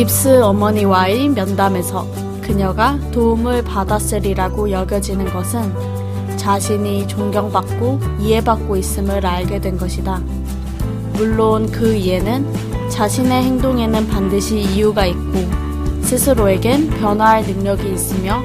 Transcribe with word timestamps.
딥스 0.00 0.40
어머니와의 0.42 1.28
면담에서 1.28 2.06
그녀가 2.40 2.98
도움을 3.10 3.62
받았으리라고 3.62 4.70
여겨지는 4.70 5.26
것은 5.26 6.38
자신이 6.38 7.06
존경받고 7.06 8.00
이해받고 8.18 8.78
있음을 8.78 9.26
알게 9.26 9.60
된 9.60 9.76
것이다. 9.76 10.22
물론 11.12 11.70
그 11.70 11.94
이해는 11.94 12.88
자신의 12.88 13.42
행동에는 13.42 14.08
반드시 14.08 14.60
이유가 14.60 15.04
있고 15.04 15.34
스스로에겐 16.00 16.88
변화할 16.98 17.42
능력이 17.42 17.92
있으며 17.92 18.42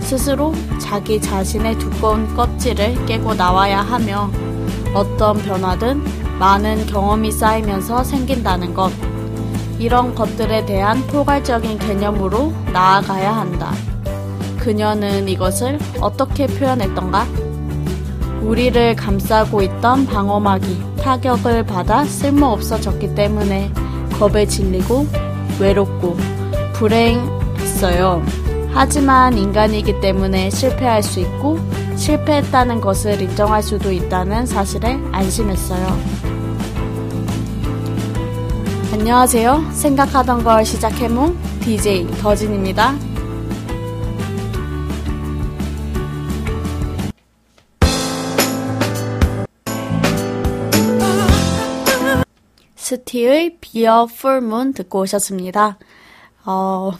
스스로 0.00 0.54
자기 0.80 1.20
자신의 1.20 1.78
두꺼운 1.78 2.34
껍질을 2.34 3.04
깨고 3.04 3.34
나와야 3.34 3.82
하며 3.82 4.30
어떤 4.94 5.36
변화든 5.36 6.38
많은 6.38 6.86
경험이 6.86 7.30
쌓이면서 7.30 8.02
생긴다는 8.04 8.72
것. 8.72 8.90
이런 9.84 10.14
것들에 10.14 10.64
대한 10.64 11.06
포괄적인 11.08 11.78
개념으로 11.78 12.54
나아가야 12.72 13.36
한다. 13.36 13.74
그녀는 14.58 15.28
이것을 15.28 15.78
어떻게 16.00 16.46
표현했던가? 16.46 17.26
우리를 18.40 18.96
감싸고 18.96 19.60
있던 19.60 20.06
방어막이 20.06 20.80
타격을 21.02 21.66
받아 21.66 22.02
쓸모없어졌기 22.02 23.14
때문에 23.14 23.70
겁에 24.18 24.46
질리고 24.46 25.06
외롭고 25.60 26.16
불행했어요. 26.72 28.22
하지만 28.72 29.36
인간이기 29.36 30.00
때문에 30.00 30.48
실패할 30.48 31.02
수 31.02 31.20
있고 31.20 31.58
실패했다는 31.96 32.80
것을 32.80 33.20
인정할 33.20 33.62
수도 33.62 33.92
있다는 33.92 34.46
사실에 34.46 34.98
안심했어요. 35.12 36.33
안녕하세요. 38.94 39.72
생각하던 39.72 40.44
걸 40.44 40.64
시작해몽 40.64 41.36
DJ 41.64 42.06
더진입니다. 42.22 42.94
스티의 52.76 53.56
비어 53.60 54.06
풀문 54.06 54.74
듣고 54.74 55.00
오셨습니다. 55.00 55.76
어, 56.46 56.92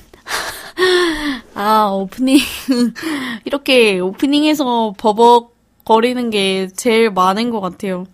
아, 1.55 1.91
오프닝. 1.93 2.39
이렇게 3.47 4.01
오프닝에서 4.01 4.95
버벅 4.99 5.55
거리는 5.85 6.29
게 6.31 6.67
제일 6.75 7.13
많은 7.13 7.51
것 7.51 7.61
같아요. 7.61 8.05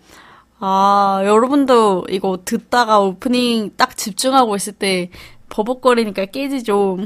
아, 0.62 1.22
여러분도 1.25 2.05
이거 2.11 2.39
듣다가 2.44 3.00
오프닝 3.00 3.72
딱 3.78 3.97
집중하고 3.97 4.56
있을 4.56 4.75
때 4.75 5.11
버벅거리니까 5.48 6.27
깨지죠. 6.27 6.98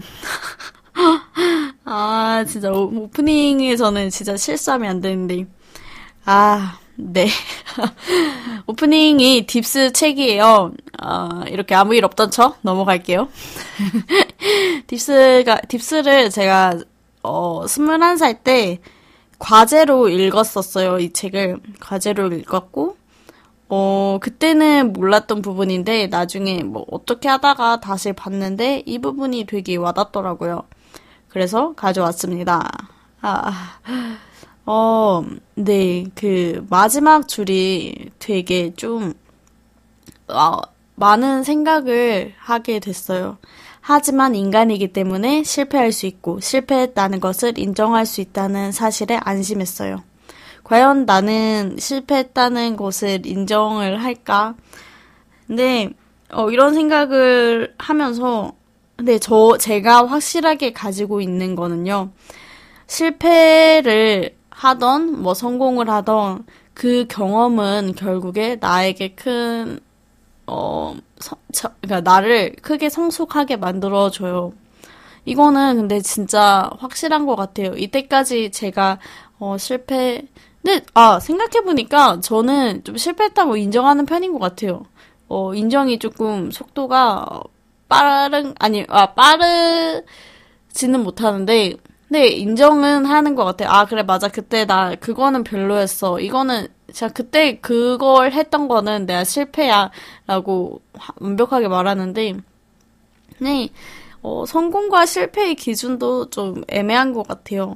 아, 1.84 2.44
진짜 2.48 2.72
오프닝에서는 2.72 4.10
진짜 4.10 4.36
실수하면 4.36 4.90
안 4.90 5.00
되는데. 5.00 5.46
아, 6.24 6.80
네. 6.96 7.28
오프닝이 8.66 9.46
딥스 9.46 9.92
책이에요. 9.92 10.72
어, 11.02 11.28
이렇게 11.46 11.76
아무 11.76 11.94
일 11.94 12.04
없던 12.04 12.32
척 12.32 12.58
넘어갈게요. 12.62 13.28
딥스가, 14.88 15.60
딥스를 15.68 16.30
제가, 16.30 16.80
어, 17.22 17.64
21살 17.66 18.42
때 18.42 18.80
과제로 19.38 20.08
읽었었어요, 20.08 20.98
이 20.98 21.12
책을. 21.12 21.58
과제로 21.78 22.32
읽었고, 22.32 22.96
어, 23.68 24.18
그때는 24.20 24.92
몰랐던 24.92 25.42
부분인데, 25.42 26.08
나중에 26.08 26.62
뭐, 26.62 26.84
어떻게 26.90 27.28
하다가 27.28 27.80
다시 27.80 28.12
봤는데, 28.12 28.82
이 28.86 28.98
부분이 28.98 29.46
되게 29.46 29.76
와닿더라고요. 29.76 30.64
그래서 31.28 31.72
가져왔습니다. 31.74 32.70
아, 33.22 33.78
어, 34.66 35.24
네, 35.54 36.04
그, 36.14 36.66
마지막 36.68 37.26
줄이 37.26 38.10
되게 38.18 38.74
좀, 38.74 39.14
어, 40.28 40.58
많은 40.96 41.42
생각을 41.42 42.34
하게 42.38 42.78
됐어요. 42.80 43.38
하지만 43.80 44.34
인간이기 44.34 44.92
때문에 44.92 45.42
실패할 45.42 45.92
수 45.92 46.06
있고, 46.06 46.40
실패했다는 46.40 47.20
것을 47.20 47.58
인정할 47.58 48.06
수 48.06 48.20
있다는 48.20 48.72
사실에 48.72 49.18
안심했어요. 49.22 50.02
과연 50.64 51.04
나는 51.04 51.76
실패했다는 51.78 52.76
것을 52.76 53.26
인정을 53.26 54.02
할까? 54.02 54.54
근데, 55.46 55.90
어, 56.32 56.50
이런 56.50 56.74
생각을 56.74 57.74
하면서, 57.78 58.52
근데 58.96 59.18
저, 59.18 59.56
제가 59.58 60.06
확실하게 60.06 60.72
가지고 60.72 61.20
있는 61.20 61.54
거는요, 61.54 62.10
실패를 62.86 64.34
하던 64.50 65.22
뭐 65.22 65.34
성공을 65.34 65.90
하던 65.90 66.46
그 66.72 67.06
경험은 67.08 67.94
결국에 67.94 68.56
나에게 68.60 69.14
큰 69.14 69.80
어, 70.46 70.96
서, 71.18 71.36
저, 71.52 71.70
그러니까 71.80 72.00
나를 72.10 72.56
크게 72.62 72.88
성숙하게 72.88 73.56
만들어줘요. 73.56 74.52
이거는 75.24 75.76
근데 75.76 76.00
진짜 76.00 76.70
확실한 76.78 77.26
것 77.26 77.36
같아요. 77.36 77.72
이때까지 77.74 78.50
제가 78.50 78.98
어, 79.38 79.56
실패, 79.58 80.22
근데 80.64 80.84
아 80.94 81.20
생각해 81.20 81.62
보니까 81.64 82.20
저는 82.20 82.84
좀 82.84 82.96
실패했다고 82.96 83.56
인정하는 83.58 84.06
편인 84.06 84.32
것 84.32 84.38
같아요. 84.38 84.84
어, 85.28 85.54
인정이 85.54 85.98
조금 85.98 86.50
속도가 86.50 87.42
빠른 87.88 88.54
아니 88.58 88.84
아 88.88 89.12
빠르지는 89.14 90.04
못하는데 91.02 91.74
네, 92.08 92.28
인정은 92.28 93.04
하는 93.06 93.34
것 93.34 93.44
같아요. 93.44 93.70
아, 93.70 93.86
그래, 93.86 94.02
맞아. 94.04 94.28
그때 94.28 94.66
나, 94.66 94.94
그거는 94.94 95.42
별로였어. 95.42 96.20
이거는, 96.20 96.68
제가 96.92 97.12
그때 97.12 97.58
그걸 97.60 98.30
했던 98.32 98.68
거는 98.68 99.06
내가 99.06 99.24
실패야. 99.24 99.90
라고 100.26 100.80
완벽하게 101.20 101.66
말하는데, 101.66 102.34
네, 103.40 103.68
어, 104.22 104.44
성공과 104.46 105.06
실패의 105.06 105.56
기준도 105.56 106.30
좀 106.30 106.62
애매한 106.68 107.14
것 107.14 107.26
같아요. 107.26 107.74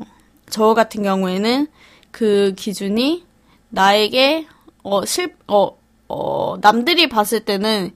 저 0.50 0.72
같은 0.74 1.02
경우에는 1.02 1.66
그 2.10 2.54
기준이 2.56 3.24
나에게, 3.70 4.46
어, 4.82 5.04
실, 5.04 5.34
어, 5.46 5.76
어, 6.08 6.56
남들이 6.60 7.08
봤을 7.08 7.40
때는 7.40 7.92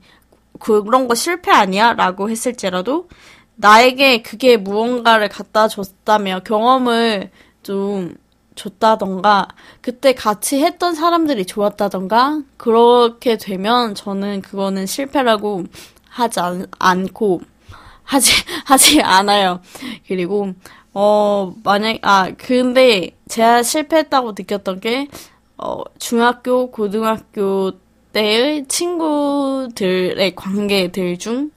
그런 0.60 1.08
거 1.08 1.14
실패 1.14 1.50
아니야? 1.50 1.92
라고 1.94 2.30
했을지라도, 2.30 3.08
나에게 3.56 4.22
그게 4.22 4.56
무언가를 4.56 5.28
갖다 5.28 5.68
줬다며 5.68 6.40
경험을 6.40 7.30
좀 7.62 8.14
줬다던가 8.54 9.48
그때 9.80 10.14
같이 10.14 10.62
했던 10.62 10.94
사람들이 10.94 11.46
좋았다던가 11.46 12.42
그렇게 12.56 13.38
되면 13.38 13.94
저는 13.94 14.42
그거는 14.42 14.86
실패라고 14.86 15.64
하지 16.08 16.40
않, 16.40 16.66
않고 16.78 17.40
하지 18.02 18.32
하지 18.66 19.00
않아요. 19.00 19.60
그리고 20.06 20.52
어 20.94 21.54
만약 21.64 21.98
아 22.03 22.30
근데 22.36 23.10
제가 23.28 23.62
실패했다고 23.62 24.32
느꼈던 24.38 24.80
게 24.80 25.08
어, 25.58 25.82
중학교 25.98 26.70
고등학교 26.70 27.72
때의 28.12 28.66
친구들의 28.69 30.34
관계들 30.34 31.19
중 31.19 31.50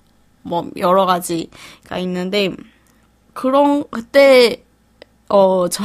뭐 0.47 0.69
여러 0.77 1.05
가지가 1.07 1.97
있는데 1.99 2.51
그런 3.33 3.83
그때 3.89 4.63
어 5.29 5.67
저 5.69 5.83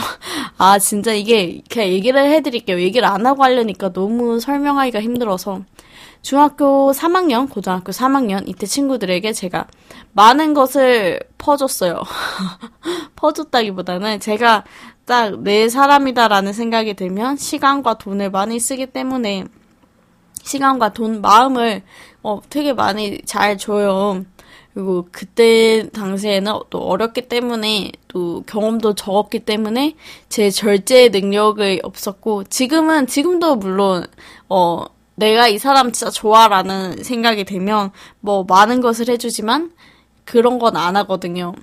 아 0.58 0.78
진짜 0.78 1.12
이게 1.14 1.62
그냥 1.70 1.88
얘기를 1.90 2.26
해드릴게요. 2.30 2.80
얘기를 2.80 3.08
안 3.08 3.26
하고 3.26 3.44
하려니까 3.44 3.92
너무 3.92 4.40
설명하기가 4.40 5.00
힘들어서 5.02 5.62
중학교 6.22 6.92
3학년, 6.92 7.50
고등학교 7.50 7.92
3학년 7.92 8.46
이때 8.46 8.66
친구들에게 8.66 9.32
제가 9.32 9.66
많은 10.12 10.54
것을 10.54 11.20
퍼줬어요. 11.38 12.02
퍼줬다기보다는 13.16 14.20
제가 14.20 14.64
딱 15.10 15.34
내 15.40 15.68
사람이다라는 15.68 16.52
생각이 16.52 16.94
들면 16.94 17.36
시간과 17.36 17.98
돈을 17.98 18.30
많이 18.30 18.60
쓰기 18.60 18.86
때문에 18.86 19.44
시간과 20.44 20.92
돈, 20.92 21.20
마음을 21.20 21.82
어, 22.22 22.40
되게 22.48 22.72
많이 22.72 23.20
잘 23.24 23.58
줘요. 23.58 24.24
그리고 24.72 25.08
그때 25.10 25.90
당시에는 25.90 26.60
또 26.70 26.78
어렸기 26.78 27.22
때문에 27.22 27.90
또 28.06 28.44
경험도 28.46 28.94
적었기 28.94 29.40
때문에 29.40 29.96
제 30.28 30.48
절제 30.48 31.08
능력이 31.08 31.80
없었고 31.82 32.44
지금은 32.44 33.08
지금도 33.08 33.56
물론 33.56 34.06
어 34.48 34.84
내가 35.20 35.48
이 35.48 35.58
사람 35.58 35.92
진짜 35.92 36.10
좋아라는 36.10 37.02
생각이 37.04 37.44
들면 37.44 37.92
뭐 38.20 38.44
많은 38.48 38.80
것을 38.80 39.08
해주지만 39.10 39.72
그런 40.24 40.58
건 40.58 40.76
안 40.76 40.96
하거든요. 40.96 41.54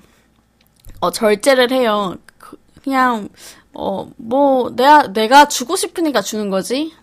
어 1.02 1.12
절제를 1.12 1.72
해요. 1.72 2.16
그, 2.38 2.58
그냥 2.84 3.30
어 3.74 4.08
뭐 4.18 4.72
내가 4.76 5.12
내가 5.14 5.48
주고 5.48 5.76
싶으니까 5.76 6.22
주는 6.22 6.50
거지. 6.50 6.94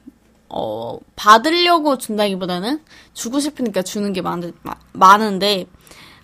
어 0.48 0.98
받으려고 1.16 1.98
준다기보다는 1.98 2.80
주고 3.14 3.40
싶으니까 3.40 3.82
주는 3.82 4.12
게 4.12 4.22
많, 4.22 4.40
많은데 4.92 5.66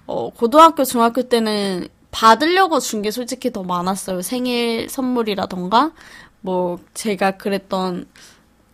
어, 0.07 0.31
고등학교, 0.31 0.85
중학교 0.85 1.23
때는 1.23 1.89
받으려고 2.11 2.81
준 2.81 3.03
게 3.03 3.11
솔직히 3.13 3.53
더 3.53 3.63
많았어요. 3.63 4.23
생일 4.23 4.89
선물이라던가, 4.91 5.93
뭐, 6.41 6.81
제가 6.95 7.33
그랬던, 7.39 8.07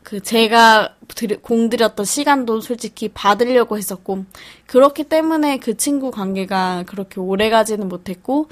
그, 0.07 0.21
제가 0.21 0.95
들, 1.17 1.37
공들였던 1.43 2.07
시간도 2.07 2.61
솔직히 2.61 3.09
받으려고 3.09 3.77
했었고, 3.77 4.25
그렇기 4.67 5.03
때문에 5.03 5.59
그 5.59 5.77
친구 5.77 6.13
관계가 6.13 6.85
그렇게 6.87 7.19
오래 7.19 7.51
가지는 7.51 7.89
못했고, 7.89 8.47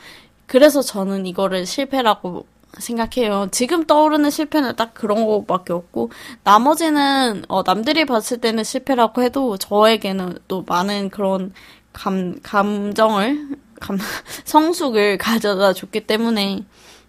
그래서 0.46 0.82
저는 0.82 1.26
이거를 1.26 1.64
실패라고 1.64 2.46
생각해요. 2.78 3.46
지금 3.52 3.84
떠오르는 3.84 4.30
실패는 4.30 4.74
딱 4.74 4.94
그런 4.94 5.26
거밖에 5.26 5.72
없고, 5.72 6.10
나머지는, 6.42 7.44
어, 7.46 7.62
남들이 7.62 8.04
봤을 8.04 8.38
때는 8.38 8.64
실패라고 8.64 9.22
해도 9.22 9.56
저에게는 9.56 10.38
또 10.48 10.64
많은 10.66 11.08
그런 11.08 11.52
감, 11.92 12.34
감정을, 12.42 13.58
감, 13.78 13.96
성숙을 14.44 15.18
가져다 15.18 15.72
줬기 15.72 16.00
때문에, 16.00 16.64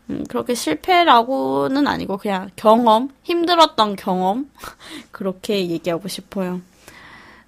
음, 0.09 0.23
그렇게 0.29 0.53
실패라고는 0.53 1.87
아니고 1.87 2.17
그냥 2.17 2.49
경험, 2.55 3.09
힘들었던 3.23 3.95
경험, 3.95 4.49
그렇게 5.11 5.69
얘기하고 5.69 6.07
싶어요. 6.07 6.61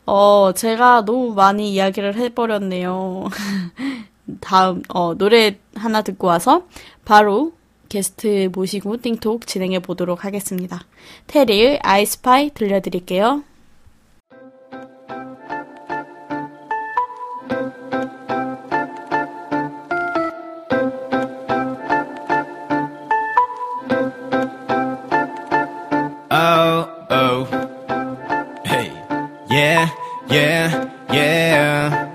어, 0.05 0.53
제가 0.53 1.05
너무 1.05 1.33
많이 1.33 1.73
이야기를 1.73 2.15
해버렸네요. 2.15 3.25
다음, 4.41 4.81
어, 4.89 5.13
노래 5.15 5.59
하나 5.75 6.01
듣고 6.01 6.27
와서 6.27 6.65
바로 7.05 7.53
게스트 7.89 8.49
모시고 8.53 9.01
띵톡 9.01 9.47
진행해 9.47 9.79
보도록 9.79 10.25
하겠습니다. 10.25 10.85
테리의 11.27 11.79
아이스파이 11.83 12.51
들려드릴게요. 12.51 13.43
Yeah, 29.57 29.89
yeah, 30.29 30.87
yeah. 31.11 32.07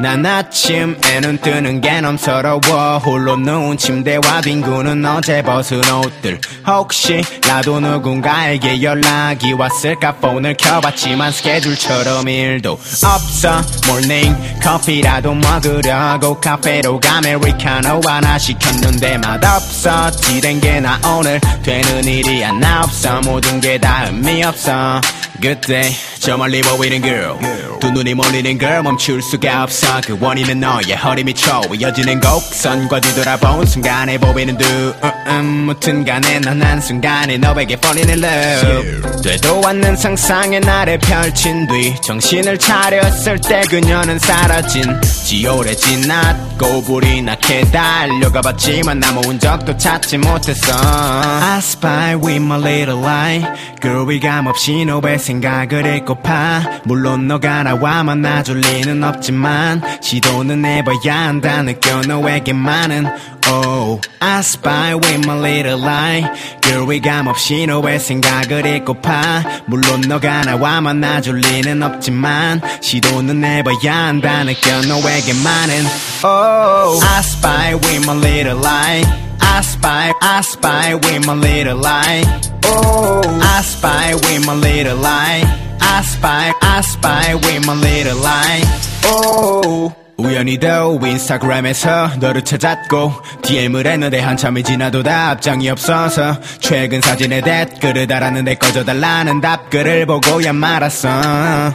난 0.00 0.24
아침에 0.24 0.95
눈 0.95 1.38
뜨는 1.42 1.80
게 1.80 2.00
넘 2.00 2.28
서러워. 2.28 2.98
홀로 3.04 3.36
누운 3.36 3.76
침대와 3.76 4.40
뒹구는 4.40 5.04
어제 5.04 5.42
벗은 5.42 5.82
옷들. 5.92 6.40
혹시라도 6.64 7.80
누군가에게 7.80 8.82
연락이 8.82 9.52
왔을까? 9.52 10.12
폰을 10.16 10.54
켜봤지만 10.56 11.32
스케줄처럼 11.32 12.28
일도 12.28 12.72
없어. 12.72 13.60
모닝 13.88 14.34
커피라도 14.62 15.34
먹으려고 15.34 16.40
카페로 16.40 17.00
아메리카노 17.06 18.00
하나 18.06 18.38
시켰는데 18.38 19.18
맛없어. 19.18 20.08
지된 20.12 20.60
게 20.60 20.80
나 20.80 20.98
오늘 21.18 21.40
되는 21.64 22.04
일이 22.04 22.52
하나 22.52 22.84
없어. 22.84 23.20
모든 23.22 23.60
게 23.60 23.76
다 23.76 24.06
의미 24.06 24.44
없어. 24.44 25.00
그때 25.42 25.90
저 26.20 26.36
멀리 26.36 26.60
보이는 26.60 27.00
girl 27.02 27.38
두 27.80 27.90
눈이 27.90 28.12
몰리는 28.12 28.58
girl 28.58 28.82
멈출 28.82 29.22
수가 29.22 29.62
없어. 29.62 30.02
그 30.04 30.18
원인은 30.20 30.60
너의 30.60 30.94
허리 31.02 31.24
미쳐 31.24 31.62
이어지는 31.72 32.20
곡선과 32.20 33.00
뒤돌아본 33.00 33.64
순간에 33.64 34.18
보이는 34.18 34.56
두 34.58 34.94
음, 35.28 35.44
무튼 35.66 36.04
간에 36.04 36.40
난 36.40 36.60
한순간에 36.60 37.38
너에게 37.38 37.74
falling 37.82 38.10
in 38.10 38.22
love 38.22 39.22
되도 39.22 39.62
않는 39.64 39.96
상상의 39.96 40.60
나를 40.60 40.98
펼친 40.98 41.66
뒤 41.66 41.94
정신을 42.02 42.58
차렸을 42.58 43.38
때 43.40 43.62
그녀는 43.70 44.18
사라진 44.18 45.00
지 45.02 45.46
오래 45.46 45.74
지났고 45.74 46.82
불이 46.82 47.22
나게 47.22 47.62
달려가 47.70 48.42
봤지만 48.42 49.02
아무 49.02 49.20
흔적도 49.20 49.74
찾지 49.76 50.18
못했어. 50.18 50.72
I 50.74 51.58
spy 51.58 52.14
with 52.16 52.36
my 52.42 52.60
little 52.60 53.04
eye. 53.06 53.42
girl 53.80 54.06
위감 54.10 54.46
없이 54.46 54.84
너의 54.84 55.18
생각을 55.18 55.96
읽고 55.96 56.09
파 56.14 56.62
물론 56.84 57.26
너가 57.26 57.62
나와 57.62 58.02
만나줄 58.02 58.60
리는 58.60 59.02
없지만 59.02 59.82
시도는 60.00 60.64
해봐야 60.64 61.28
한다 61.28 61.62
느껴 61.62 62.00
너에게만은 62.02 63.06
Oh 63.48 64.00
I 64.20 64.40
spy 64.40 64.94
with 64.94 65.26
my 65.26 65.38
little 65.38 65.82
eye 65.84 66.24
girl 66.60 66.90
위감 66.90 67.26
없이 67.26 67.66
너의 67.66 67.98
생각을 67.98 68.66
읽고파 68.66 69.42
물론 69.66 70.02
너가 70.02 70.42
나와 70.42 70.80
만나줄 70.80 71.40
리는 71.40 71.82
없지만 71.82 72.60
시도는 72.80 73.44
해봐야 73.44 74.06
한다 74.06 74.44
느껴 74.44 74.82
너에게만은 74.82 75.84
Oh 76.24 77.00
I 77.02 77.20
spy 77.20 77.74
with 77.74 78.04
my 78.04 78.16
little 78.18 78.66
eye 78.66 79.30
I 79.42 79.62
spy, 79.62 80.12
I 80.22 80.40
spy 80.42 80.94
with 80.94 81.26
my 81.26 81.34
little 81.34 81.84
eye. 81.84 82.22
Oh, 82.64 83.20
I 83.42 83.62
spy 83.62 84.14
with 84.14 84.46
my 84.46 84.54
little 84.54 85.04
eye. 85.04 85.69
I 85.92 86.02
spy, 86.02 86.52
I 86.62 86.78
spy 86.82 87.34
with 87.34 87.66
my 87.66 87.74
little 87.74 88.24
eye. 88.24 88.62
Oh. 89.06 89.92
우연히도 90.18 91.00
인스타그램에서 91.02 92.10
너를 92.20 92.42
찾았고 92.44 93.12
DM을 93.42 93.86
했는데 93.86 94.20
한참이 94.20 94.62
지나도 94.62 95.02
답장이 95.02 95.70
없어서 95.70 96.36
최근 96.60 97.00
사진에 97.00 97.40
댓글을 97.40 98.06
달았는데 98.06 98.56
꺼져달라는 98.56 99.40
답글을 99.40 100.04
보고야 100.04 100.52
말았어 100.52 101.08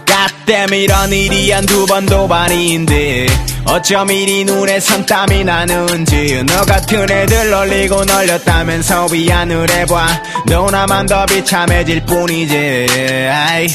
가댐 0.06 0.76
이런 0.76 1.12
일이 1.12 1.50
한 1.52 1.66
두 1.66 1.88
번도 1.88 2.32
아닌데 2.32 3.26
어쩜 3.66 4.12
이리 4.12 4.46
눈에 4.46 4.80
선땀이 4.80 5.44
나는지 5.44 6.44
너 6.48 6.62
같은 6.66 7.10
애들 7.10 7.50
놀리고 7.50 8.06
널렸다면서 8.06 9.08
위안을 9.12 9.72
해봐 9.72 10.08
너 10.46 10.70
나만 10.70 11.08
더 11.08 11.26
비참해질 11.26 12.06
뿐이지 12.06 12.88
아이. 13.32 13.68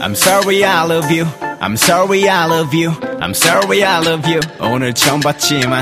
I'm 0.00 0.14
sorry 0.14 0.64
I 0.64 0.84
love 0.84 1.10
you 1.10 1.26
I'm 1.60 1.76
sorry 1.76 2.28
I 2.28 2.46
love 2.46 2.74
you 2.74 2.90
I'm 3.20 3.32
sorry 3.34 3.82
I 3.84 4.00
love 4.00 4.28
you 4.28 4.40
오늘 4.60 4.92
처음 4.94 5.20
봤지만 5.20 5.80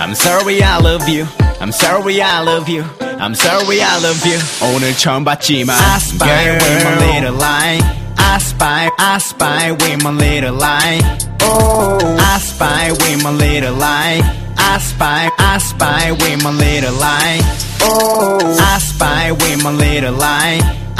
I'm 0.00 0.12
sorry 0.12 0.62
I 0.62 0.78
love 0.78 1.08
you 1.08 1.26
I'm 1.60 1.70
sorry 1.70 2.20
I 2.20 2.42
love 2.42 2.68
you 2.68 2.84
I'm 3.20 3.34
sorry 3.34 3.80
I 3.82 3.98
love 4.02 4.26
you 4.26 4.38
오늘 4.74 4.96
처음 4.96 5.24
봤지만 5.24 5.76
I 5.78 5.98
spy 5.98 6.50
with 6.50 6.84
my 6.84 6.96
little 7.06 7.36
lie 7.38 7.80
I 8.18 8.36
spy 8.38 8.90
I 8.98 9.18
spy 9.18 9.70
with 9.72 10.02
my 10.02 10.10
little 10.10 10.56
lie 10.56 11.00
Oh 11.42 11.98
I 12.18 12.38
spy 12.38 12.90
with 12.90 13.22
my 13.22 13.30
little 13.30 13.74
lie 13.76 14.22
I 14.58 14.78
spy 14.78 15.30
I 15.38 15.58
spy 15.58 16.10
with 16.12 16.42
my 16.42 16.50
little 16.50 16.94
lie 16.98 17.40
Oh 17.82 18.38
I 18.58 18.78
spy 18.78 19.30
with 19.32 19.62
my 19.62 19.70
little 19.70 20.14
lie 20.14 20.58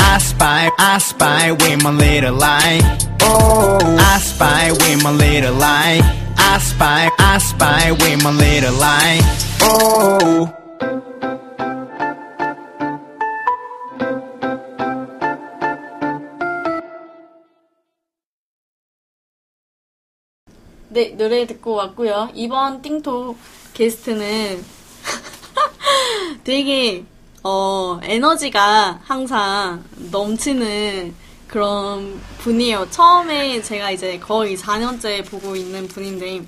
I 0.09 0.19
spy, 0.19 0.71
I 0.79 0.97
spy 0.99 1.51
with 1.51 1.83
my 1.83 1.91
little 1.91 2.41
eye. 2.41 2.79
Oh, 3.21 3.77
I 3.99 4.19
spy 4.19 4.71
with 4.71 5.03
my 5.03 5.11
little 5.11 5.61
eye. 5.61 5.99
I 6.37 6.57
spy, 6.59 7.09
I 7.19 7.37
spy 7.39 7.91
with 7.91 8.23
my 8.23 8.31
little 8.31 8.81
eye. 8.81 9.19
Oh. 9.61 10.47
네, 20.89 21.09
노래 21.15 21.45
듣고 21.45 21.73
왔고요. 21.75 22.29
이번 22.33 22.81
띵톡 22.81 23.37
게스트는 23.73 24.65
되게 26.43 27.03
어, 27.49 27.97
에너지가 28.03 28.99
항상 29.05 29.81
넘치는 30.11 31.15
그런 31.47 32.19
분이에요. 32.39 32.89
처음에 32.91 33.61
제가 33.61 33.91
이제 33.91 34.19
거의 34.19 34.57
4년째 34.57 35.25
보고 35.25 35.55
있는 35.55 35.87
분인데, 35.87 36.43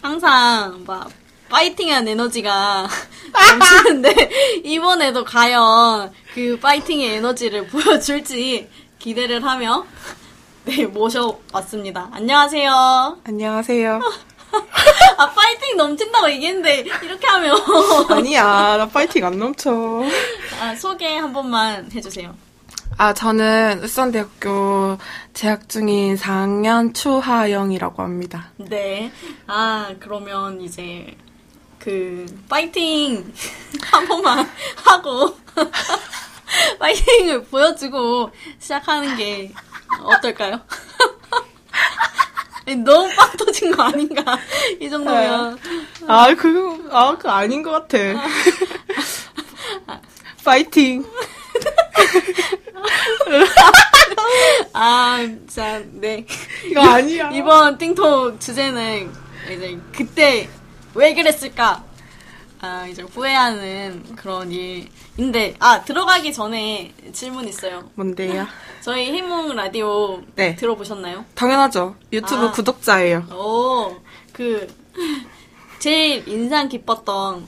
항상 0.00 0.84
막, 0.86 1.10
파이팅한 1.48 2.06
에너지가 2.06 2.86
넘치는데, 3.58 4.30
이번에도 4.62 5.24
과연 5.24 6.12
그 6.34 6.56
파이팅의 6.60 7.16
에너지를 7.16 7.66
보여줄지 7.74 8.68
기대를 9.00 9.44
하며, 9.44 9.84
네, 10.66 10.86
모셔봤습니다. 10.86 12.10
안녕하세요. 12.12 13.18
안녕하세요. 13.24 14.00
아, 15.18 15.30
파이팅 15.30 15.76
넘친다고 15.76 16.30
얘기했는데, 16.32 16.80
이렇게 17.02 17.26
하면. 17.26 17.56
아니야, 18.10 18.76
나 18.76 18.86
파이팅 18.88 19.24
안 19.24 19.38
넘쳐. 19.38 20.02
아, 20.60 20.74
소개 20.74 21.16
한 21.16 21.32
번만 21.32 21.90
해주세요. 21.94 22.34
아, 22.96 23.12
저는 23.12 23.80
울산대학교 23.82 24.98
재학 25.32 25.68
중인 25.68 26.16
4학년 26.16 26.94
추하영이라고 26.94 28.02
합니다. 28.02 28.50
네. 28.56 29.10
아, 29.46 29.90
그러면 29.98 30.60
이제, 30.60 31.16
그, 31.78 32.24
파이팅 32.48 33.32
한 33.82 34.06
번만 34.06 34.48
하고, 34.84 35.36
파이팅을 36.78 37.44
보여주고 37.44 38.30
시작하는 38.60 39.16
게 39.16 39.52
어떨까요? 40.02 40.60
너무 42.66 43.08
빵 43.14 43.30
터진 43.36 43.76
거 43.76 43.82
아닌가? 43.82 44.38
이 44.80 44.88
정도면. 44.88 45.58
아, 46.06 46.34
그거, 46.34 46.78
아, 46.90 47.14
그거 47.16 47.30
아닌 47.30 47.62
것 47.62 47.70
같아. 47.70 47.98
파이팅. 50.44 51.04
아, 54.72 55.18
자, 55.46 55.82
네. 55.92 56.26
이거 56.64 56.80
아니야. 56.80 57.30
이번 57.32 57.78
띵톡 57.78 58.40
주제는 58.40 59.12
이제 59.50 59.78
그때 59.94 60.48
왜 60.94 61.14
그랬을까? 61.14 61.84
아, 62.64 62.86
이제 62.86 63.02
후회하는 63.02 64.16
그런 64.16 64.50
일인데, 64.50 65.54
아, 65.58 65.84
들어가기 65.84 66.32
전에 66.32 66.94
질문 67.12 67.46
있어요. 67.46 67.90
뭔데요? 67.94 68.46
저희 68.80 69.12
희몽 69.12 69.54
라디오 69.54 70.22
네. 70.34 70.56
들어보셨나요? 70.56 71.26
당연하죠. 71.34 71.94
유튜브 72.10 72.46
아. 72.46 72.52
구독자예요. 72.52 73.26
오, 73.30 73.96
그, 74.32 74.66
제일 75.78 76.26
인상 76.26 76.70
깊었던 76.70 77.46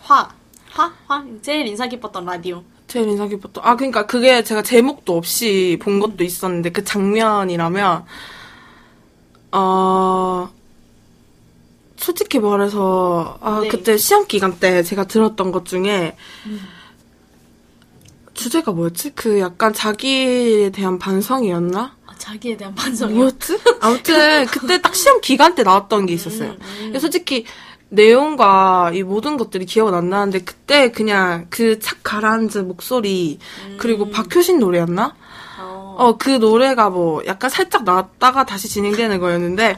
화, 0.00 0.30
화? 0.70 0.92
화? 1.06 1.24
제일 1.42 1.66
인상 1.66 1.90
깊었던 1.90 2.24
라디오. 2.24 2.64
제일 2.86 3.08
인상 3.08 3.28
깊었던. 3.28 3.62
아, 3.62 3.76
그니까 3.76 4.06
그게 4.06 4.42
제가 4.42 4.62
제목도 4.62 5.18
없이 5.18 5.78
본 5.82 6.00
것도 6.00 6.24
있었는데 6.24 6.70
그 6.70 6.82
장면이라면, 6.82 8.06
어, 9.52 10.48
솔직히 12.00 12.38
말해서, 12.38 13.38
아, 13.42 13.60
네. 13.62 13.68
그때 13.68 13.96
시험 13.96 14.26
기간 14.26 14.58
때 14.58 14.82
제가 14.82 15.04
들었던 15.04 15.52
것 15.52 15.66
중에, 15.66 16.16
주제가 18.34 18.72
뭐였지? 18.72 19.10
그 19.14 19.38
약간 19.38 19.72
자기에 19.74 20.70
대한 20.70 20.98
반성이었나? 20.98 21.94
아, 22.06 22.12
자기에 22.16 22.56
대한 22.56 22.74
반성이요. 22.74 23.16
뭐였지? 23.16 23.58
아무튼 23.80 24.46
그때 24.46 24.80
딱 24.80 24.94
시험 24.94 25.20
기간 25.20 25.54
때 25.54 25.62
나왔던 25.62 26.06
게 26.06 26.14
있었어요. 26.14 26.56
근데 26.78 26.98
솔직히 26.98 27.44
내용과 27.90 28.92
이 28.94 29.02
모든 29.02 29.36
것들이 29.36 29.66
기억은 29.66 29.92
안 29.94 30.08
나는데 30.08 30.40
그때 30.40 30.90
그냥 30.92 31.46
그 31.50 31.78
착 31.80 31.98
가라앉은 32.02 32.66
목소리 32.68 33.38
그리고 33.78 34.10
박효신 34.10 34.58
노래였나? 34.60 35.14
어. 35.60 35.96
어그 35.98 36.30
노래가 36.30 36.88
뭐 36.88 37.22
약간 37.26 37.50
살짝 37.50 37.84
나왔다가 37.84 38.46
다시 38.46 38.68
진행되는 38.68 39.18
거였는데 39.18 39.72
어, 39.72 39.76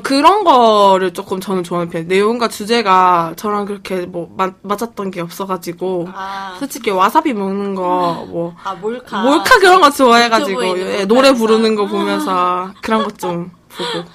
그런 0.00 0.44
거를 0.44 1.12
조금 1.12 1.40
저는 1.40 1.64
좋아하는 1.64 1.90
편. 1.90 2.06
내용과 2.08 2.48
주제가 2.48 3.34
저랑 3.36 3.66
그렇게 3.66 4.06
뭐 4.06 4.32
맞, 4.36 4.54
맞았던 4.62 5.10
게 5.10 5.20
없어가지고 5.20 6.08
아, 6.14 6.56
솔직히 6.58 6.90
와사비 6.90 7.32
먹는 7.34 7.74
거 7.74 8.24
뭐. 8.28 8.54
아, 8.62 8.74
몰카. 8.74 9.22
몰카 9.22 9.58
그런 9.58 9.80
거 9.80 9.90
좋아해가지고 9.90 10.78
예, 10.78 11.04
노래 11.04 11.32
부르는 11.32 11.74
거. 11.74 11.86
보면서 11.86 12.70
그런 12.82 13.04
것 13.04 13.12
좀 13.18 13.50
보고 13.68 14.08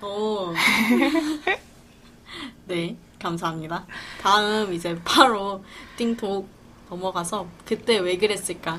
오. 0.06 0.54
네, 2.66 2.96
감사합니다. 3.20 3.84
다음 4.22 4.72
이제 4.72 4.98
바로 5.04 5.62
띵톡 5.96 6.48
넘어가서 6.88 7.46
그때 7.66 7.98
왜 7.98 8.16
그랬을까? 8.16 8.78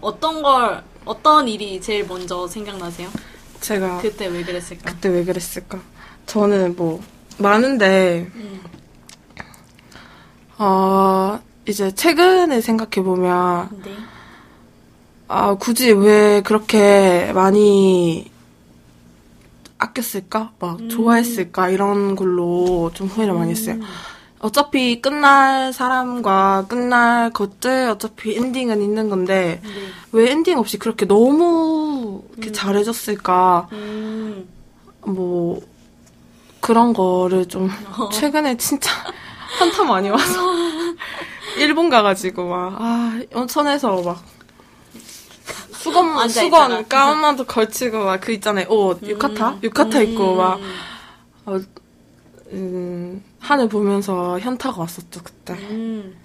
어떤 0.00 0.42
걸 0.42 0.84
어떤 1.04 1.48
일이 1.48 1.80
제일 1.80 2.06
먼저 2.06 2.46
생각나세요? 2.46 3.08
제가 3.66 3.98
그때 3.98 4.28
왜 4.28 4.44
그랬을까? 4.44 4.92
그때 4.92 5.08
왜 5.08 5.24
그랬을까? 5.24 5.80
저는 6.26 6.76
뭐 6.76 7.02
많은데 7.38 8.30
음. 8.36 8.60
어 10.58 11.40
이제 11.66 11.90
최근에 11.90 12.60
생각해 12.60 13.04
보면 13.04 13.82
네. 13.84 13.96
아 15.26 15.54
굳이 15.54 15.90
왜 15.90 16.42
그렇게 16.42 17.32
많이 17.34 18.30
아꼈을까? 19.78 20.52
막 20.60 20.78
음. 20.78 20.88
좋아했을까? 20.88 21.68
이런 21.70 22.14
걸로 22.14 22.92
좀 22.94 23.08
후회를 23.08 23.34
많이 23.34 23.50
했어요. 23.50 23.80
어차피 24.46 25.02
끝날 25.02 25.72
사람과 25.72 26.66
끝날 26.68 27.30
것들 27.30 27.90
어차피 27.90 28.36
엔딩은 28.36 28.80
있는 28.80 29.08
건데 29.08 29.60
네. 29.62 29.70
왜 30.12 30.30
엔딩 30.30 30.58
없이 30.58 30.78
그렇게 30.78 31.04
너무 31.04 32.22
이렇게 32.36 32.52
잘해줬을까? 32.52 33.68
음. 33.72 34.48
뭐 35.04 35.60
그런 36.60 36.92
거를 36.92 37.46
좀 37.48 37.70
어. 37.98 38.08
최근에 38.10 38.56
진짜 38.56 38.90
한타 39.58 39.82
많이 39.84 40.10
와서 40.10 40.40
일본 41.58 41.88
가가지고 41.90 42.48
막아 42.48 43.18
온천에서 43.34 44.02
막 44.02 44.22
수건. 45.72 46.28
수건 46.28 46.88
가운만도 46.88 47.44
걸치고 47.44 48.04
막 48.04 48.20
그 48.20 48.32
있잖아요 48.32 48.66
옷 48.68 49.02
유카타 49.02 49.58
유카타 49.62 50.00
입고 50.02 50.36
막 50.36 50.60
어, 51.46 51.60
음, 52.52 53.22
하늘 53.40 53.68
보면서 53.68 54.38
현타가 54.38 54.80
왔었죠 54.80 55.20
그때 55.22 55.54
음. 55.54 56.16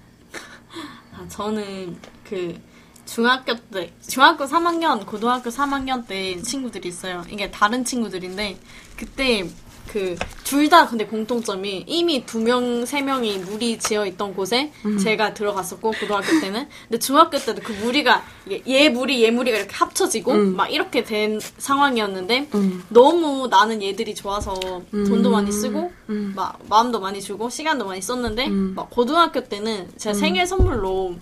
아, 1.14 1.26
저는 1.28 1.96
그 2.24 2.58
중학교 3.04 3.54
때, 3.54 3.92
중학교 4.06 4.44
3학년, 4.46 5.04
고등학교 5.04 5.50
3학년 5.50 6.06
때 6.06 6.40
친구들이 6.40 6.88
있어요. 6.88 7.22
이게 7.28 7.50
다른 7.50 7.84
친구들인데, 7.84 8.58
그때 8.96 9.46
그, 9.90 10.16
둘 10.44 10.68
다 10.68 10.86
근데 10.86 11.06
공통점이 11.06 11.84
이미 11.86 12.24
두 12.26 12.38
명, 12.40 12.84
세 12.86 13.00
명이 13.02 13.38
물이 13.38 13.78
지어 13.78 14.06
있던 14.06 14.34
곳에 14.34 14.70
제가 14.98 15.34
들어갔었고, 15.34 15.90
고등학교 15.92 16.40
때는. 16.40 16.66
근데 16.88 16.98
중학교 16.98 17.38
때도 17.38 17.60
그 17.62 17.72
무리가, 17.72 18.22
얘 18.68 18.88
무리, 18.88 19.22
얘 19.22 19.30
무리가 19.30 19.58
이렇게 19.58 19.74
합쳐지고, 19.74 20.32
막 20.56 20.72
이렇게 20.72 21.04
된 21.04 21.40
상황이었는데, 21.58 22.48
너무 22.90 23.48
나는 23.48 23.82
얘들이 23.82 24.14
좋아서 24.14 24.58
돈도 24.90 25.30
많이 25.30 25.50
쓰고, 25.52 25.92
막 26.34 26.58
마음도 26.68 27.00
많이 27.00 27.20
주고, 27.20 27.48
시간도 27.50 27.86
많이 27.86 28.00
썼는데, 28.02 28.46
막 28.74 28.88
고등학교 28.90 29.44
때는 29.44 29.88
제가 29.98 30.14
생일 30.14 30.46
선물로 30.46 31.16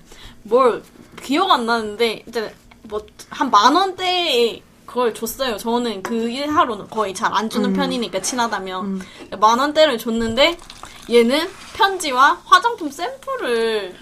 뭘 0.44 0.82
기억 1.22 1.50
안 1.50 1.66
나는데, 1.66 2.22
이제 2.28 2.52
뭐 2.88 3.00
한 3.30 3.50
만 3.50 3.74
원대에 3.74 4.62
그걸 4.90 5.14
줬어요. 5.14 5.56
저는 5.56 6.02
그 6.02 6.28
일하로는 6.28 6.88
거의 6.88 7.14
잘 7.14 7.30
안 7.32 7.48
주는 7.48 7.72
편이니까 7.72 8.20
친하다면 8.22 9.00
만 9.38 9.58
원대를 9.60 9.98
줬는데 9.98 10.58
얘는 11.08 11.48
편지와 11.74 12.40
화장품 12.44 12.90
샘플을 12.90 13.94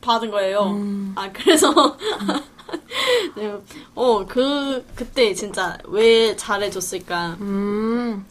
받은 0.00 0.32
거예요. 0.32 0.74
아 1.14 1.30
그래서 1.32 1.72
네, 3.36 3.56
어그 3.94 4.84
그때 4.96 5.32
진짜 5.32 5.78
왜 5.84 6.34
잘해줬을까? 6.34 7.36
음 7.40 8.26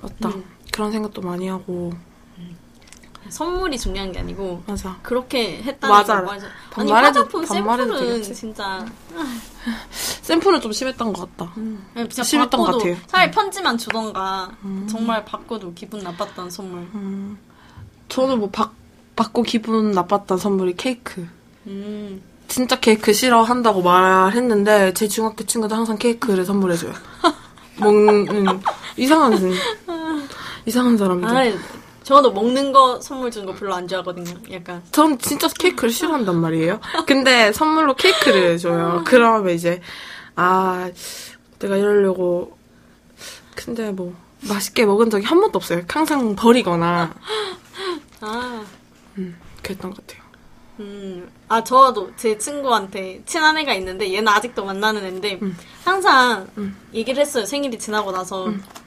맞다 0.00 0.30
그런 0.72 0.92
생각도 0.92 1.22
많이 1.22 1.48
하고 1.48 1.92
선물이 3.28 3.78
중요한 3.78 4.12
게 4.12 4.20
아니고 4.20 4.62
맞아 4.66 4.96
그렇게 5.02 5.62
했다는 5.62 5.92
맞아. 5.92 6.20
거 6.20 6.26
맞아. 6.26 6.46
아니 6.74 6.92
화장품 6.92 7.44
샘플은. 7.44 8.22
진짜 8.22 8.84
샘플은 10.24 10.62
좀 10.62 10.72
심했던 10.72 11.12
것 11.12 11.36
같다 11.36 11.52
그냥 11.54 12.08
진짜 12.08 12.22
심했던 12.22 12.58
것 12.60 12.72
같아요. 12.72 12.94
음. 12.94 13.02
차라리 13.06 13.30
편지만 13.30 13.76
주던가 13.76 14.50
정말 14.90 15.22
받고도 15.24 15.74
기분 15.74 16.02
나빴던 16.02 16.48
선물. 16.50 16.86
저는 18.08 18.38
뭐 18.38 18.48
받, 18.50 18.70
받고 19.16 19.42
기분 19.42 19.92
나빴던 19.92 20.38
선물이 20.38 20.76
케이크 20.76 21.26
음. 21.66 22.22
진짜 22.48 22.80
케이크 22.80 23.12
싫어한다고 23.12 23.82
말했는데 23.82 24.94
제 24.94 25.08
중학교 25.08 25.44
친구들 25.44 25.76
항상 25.76 25.98
케이크를 25.98 26.46
선물해줘요. 26.46 26.92
먹 27.80 27.90
음, 27.90 28.60
이상한 28.96 29.32
이상한 30.64 30.96
사람들. 30.96 31.28
아, 31.28 31.52
저도 32.04 32.32
먹는 32.32 32.72
거 32.72 33.00
선물 33.00 33.30
주는 33.30 33.46
거 33.46 33.54
별로 33.54 33.74
안 33.74 33.88
좋아하거든요. 33.88 34.34
약간 34.52 34.82
전 34.92 35.18
진짜 35.18 35.48
케이크를 35.48 35.90
싫어한단 35.90 36.36
말이에요. 36.36 36.78
근데 37.06 37.50
선물로 37.52 37.94
케이크를 37.94 38.58
줘요. 38.58 39.02
그러면 39.06 39.54
이제 39.54 39.80
아 40.36 40.90
내가 41.58 41.76
이러려고 41.76 42.56
근데 43.56 43.90
뭐 43.90 44.14
맛있게 44.48 44.84
먹은 44.84 45.08
적이 45.08 45.24
한 45.24 45.40
번도 45.40 45.56
없어요. 45.56 45.82
항상 45.88 46.36
버리거나 46.36 47.14
아, 48.20 48.64
음, 49.16 49.36
그랬던 49.62 49.90
것 49.90 50.06
같아요. 50.06 50.22
음, 50.80 51.30
아 51.48 51.64
저도 51.64 52.10
제 52.16 52.36
친구한테 52.36 53.22
친한 53.24 53.56
애가 53.56 53.72
있는데 53.74 54.12
얘는 54.12 54.28
아직도 54.28 54.64
만나는 54.66 55.04
애인데 55.04 55.38
음. 55.40 55.56
항상 55.84 56.50
얘기를 56.92 57.20
했어요. 57.22 57.46
생일이 57.46 57.78
지나고 57.78 58.12
나서. 58.12 58.50
아, 58.50 58.83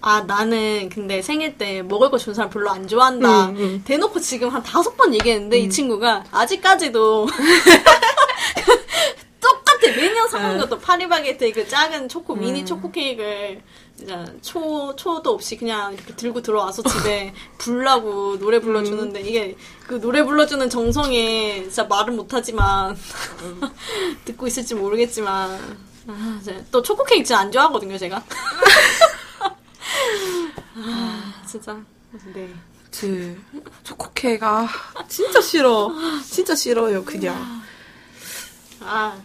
아, 0.00 0.20
나는 0.22 0.88
근데 0.88 1.22
생일 1.22 1.58
때 1.58 1.82
먹을 1.82 2.10
거 2.10 2.18
주는 2.18 2.34
사람 2.34 2.50
별로 2.50 2.70
안 2.70 2.86
좋아한다. 2.86 3.46
음, 3.46 3.56
음. 3.56 3.82
대놓고 3.84 4.20
지금 4.20 4.48
한 4.50 4.62
다섯 4.62 4.96
번 4.96 5.14
얘기했는데 5.14 5.58
이 5.58 5.70
친구가 5.70 6.24
아직까지도 6.30 7.26
똑같아. 9.40 9.96
매년 9.96 10.28
사는 10.28 10.58
것도 10.58 10.78
파리바게트 10.78 11.52
그 11.52 11.68
작은 11.68 12.08
초코 12.08 12.34
미니 12.34 12.64
초코 12.64 12.90
케이크를 12.90 13.62
진짜 13.96 14.26
초 14.42 14.94
초도 14.94 15.32
없이 15.32 15.56
그냥 15.56 15.94
이렇게 15.94 16.14
들고 16.14 16.42
들어와서 16.42 16.82
집에 16.82 17.32
불라고 17.58 18.38
노래 18.38 18.60
불러주는데 18.60 19.22
이게 19.22 19.56
그 19.86 20.00
노래 20.00 20.22
불러주는 20.22 20.68
정성에 20.68 21.62
진짜 21.62 21.84
말은 21.84 22.14
못하지만 22.14 22.96
듣고 24.26 24.46
있을지 24.46 24.74
모르겠지만 24.74 25.86
아, 26.08 26.40
또 26.70 26.82
초코 26.82 27.04
케이크 27.04 27.24
진짜 27.24 27.40
안 27.40 27.50
좋아하거든요, 27.50 27.98
제가. 27.98 28.22
아, 30.76 31.42
진짜. 31.46 31.76
네. 32.34 32.54
그 32.98 33.38
초코케가 33.82 34.66
진짜 35.08 35.40
싫어. 35.40 35.90
진짜 36.24 36.54
싫어요, 36.54 37.04
그냥. 37.04 37.62
아, 38.80 39.16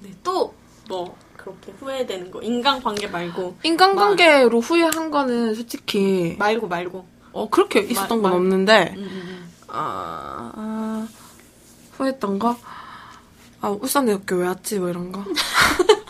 네. 0.00 0.12
또, 0.24 0.52
뭐, 0.88 1.16
그렇게 1.36 1.72
후회되는 1.78 2.30
거. 2.30 2.40
인간관계 2.42 3.06
말고. 3.08 3.56
인간관계로 3.62 4.60
후회한 4.60 5.10
거는 5.10 5.54
솔직히 5.54 6.36
말고, 6.38 6.68
말고. 6.68 7.06
어 7.32 7.48
그렇게 7.48 7.78
있었던 7.80 8.20
말- 8.20 8.32
건 8.32 8.40
없는데 8.40 8.92
음, 8.96 9.02
음, 9.04 9.52
아, 9.68 10.50
아, 10.56 11.08
후회했던 11.96 12.40
거? 12.40 12.58
아 13.60 13.68
울산대학교 13.68 14.34
왜 14.34 14.48
왔지 14.48 14.80
뭐 14.80 14.88
이런 14.88 15.12
거. 15.12 15.24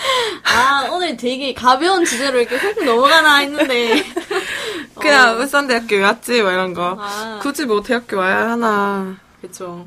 음. 0.00 0.40
아, 0.44 0.88
오늘 0.92 1.16
되게 1.16 1.52
가벼운 1.54 2.04
주제로 2.04 2.38
이렇게 2.38 2.56
훅 2.56 2.84
넘어가나 2.84 3.38
했는데. 3.38 4.04
그냥 4.98 5.36
어. 5.36 5.40
울산대학교 5.40 5.96
왜 5.96 6.02
왔지 6.02 6.42
뭐 6.42 6.50
이런 6.50 6.74
거. 6.74 6.96
아. 6.98 7.38
굳이 7.42 7.66
뭐 7.66 7.82
대학교 7.82 8.18
와야 8.18 8.50
하나. 8.50 9.16
그쵸. 9.40 9.86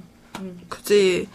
굳이 0.69 1.27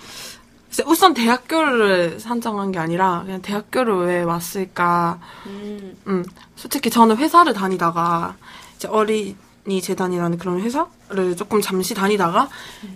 이제 0.71 0.83
울산 0.87 1.15
대학교를 1.15 2.21
산정한 2.21 2.73
게 2.73 2.79
아니라 2.79 3.23
그냥 3.25 3.41
대학교를 3.43 4.07
왜 4.07 4.23
왔을까. 4.23 5.19
음, 5.47 5.97
음, 6.07 6.25
솔직히 6.57 6.91
저는 6.91 7.17
회사를 7.17 7.53
다니다가 7.55 8.37
이제 8.77 8.89
어린이 8.89 9.81
재단이라는 9.83 10.39
그런 10.39 10.61
회사를 10.61 11.37
조금 11.37 11.61
잠시 11.61 11.95
다니다가 11.95 12.49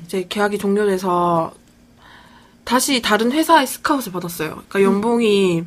이제 0.04 0.26
계약이 0.28 0.58
종료돼서 0.58 1.52
다시 2.72 3.02
다른 3.02 3.30
회사에 3.32 3.66
스카웃을 3.66 4.12
받았어요. 4.12 4.48
그러니까 4.66 4.82
연봉이 4.82 5.62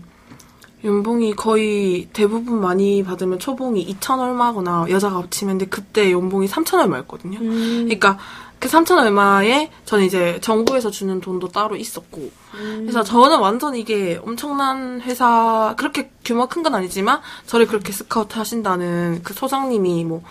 연봉이 0.83 1.35
거의 1.35 2.09
대부분 2.13 2.59
많이 2.61 3.03
받으면 3.03 3.37
초봉이 3.37 3.95
2천 3.99 4.17
얼마거나 4.19 4.87
여자가 4.89 5.17
합치면 5.17 5.59
근데 5.59 5.69
그때 5.69 6.11
연봉이 6.11 6.47
3천 6.47 6.79
얼마였거든요. 6.79 7.37
음. 7.41 7.83
그러니까 7.85 8.17
그 8.57 8.67
3천 8.69 8.97
얼마에 8.97 9.69
저는 9.85 10.05
이제 10.05 10.39
정부에서 10.41 10.89
주는 10.89 11.21
돈도 11.21 11.49
따로 11.49 11.75
있었고 11.75 12.31
그래서 12.77 13.03
저는 13.03 13.37
완전 13.37 13.75
이게 13.75 14.19
엄청난 14.23 14.99
회사 15.01 15.75
그렇게 15.77 16.09
규모 16.23 16.47
큰 16.47 16.63
건 16.63 16.73
아니지만 16.73 17.19
저를 17.45 17.67
그렇게 17.67 17.91
스카우트 17.91 18.39
하신다는 18.39 19.21
그 19.23 19.35
소장님이 19.35 20.05
뭐 20.05 20.23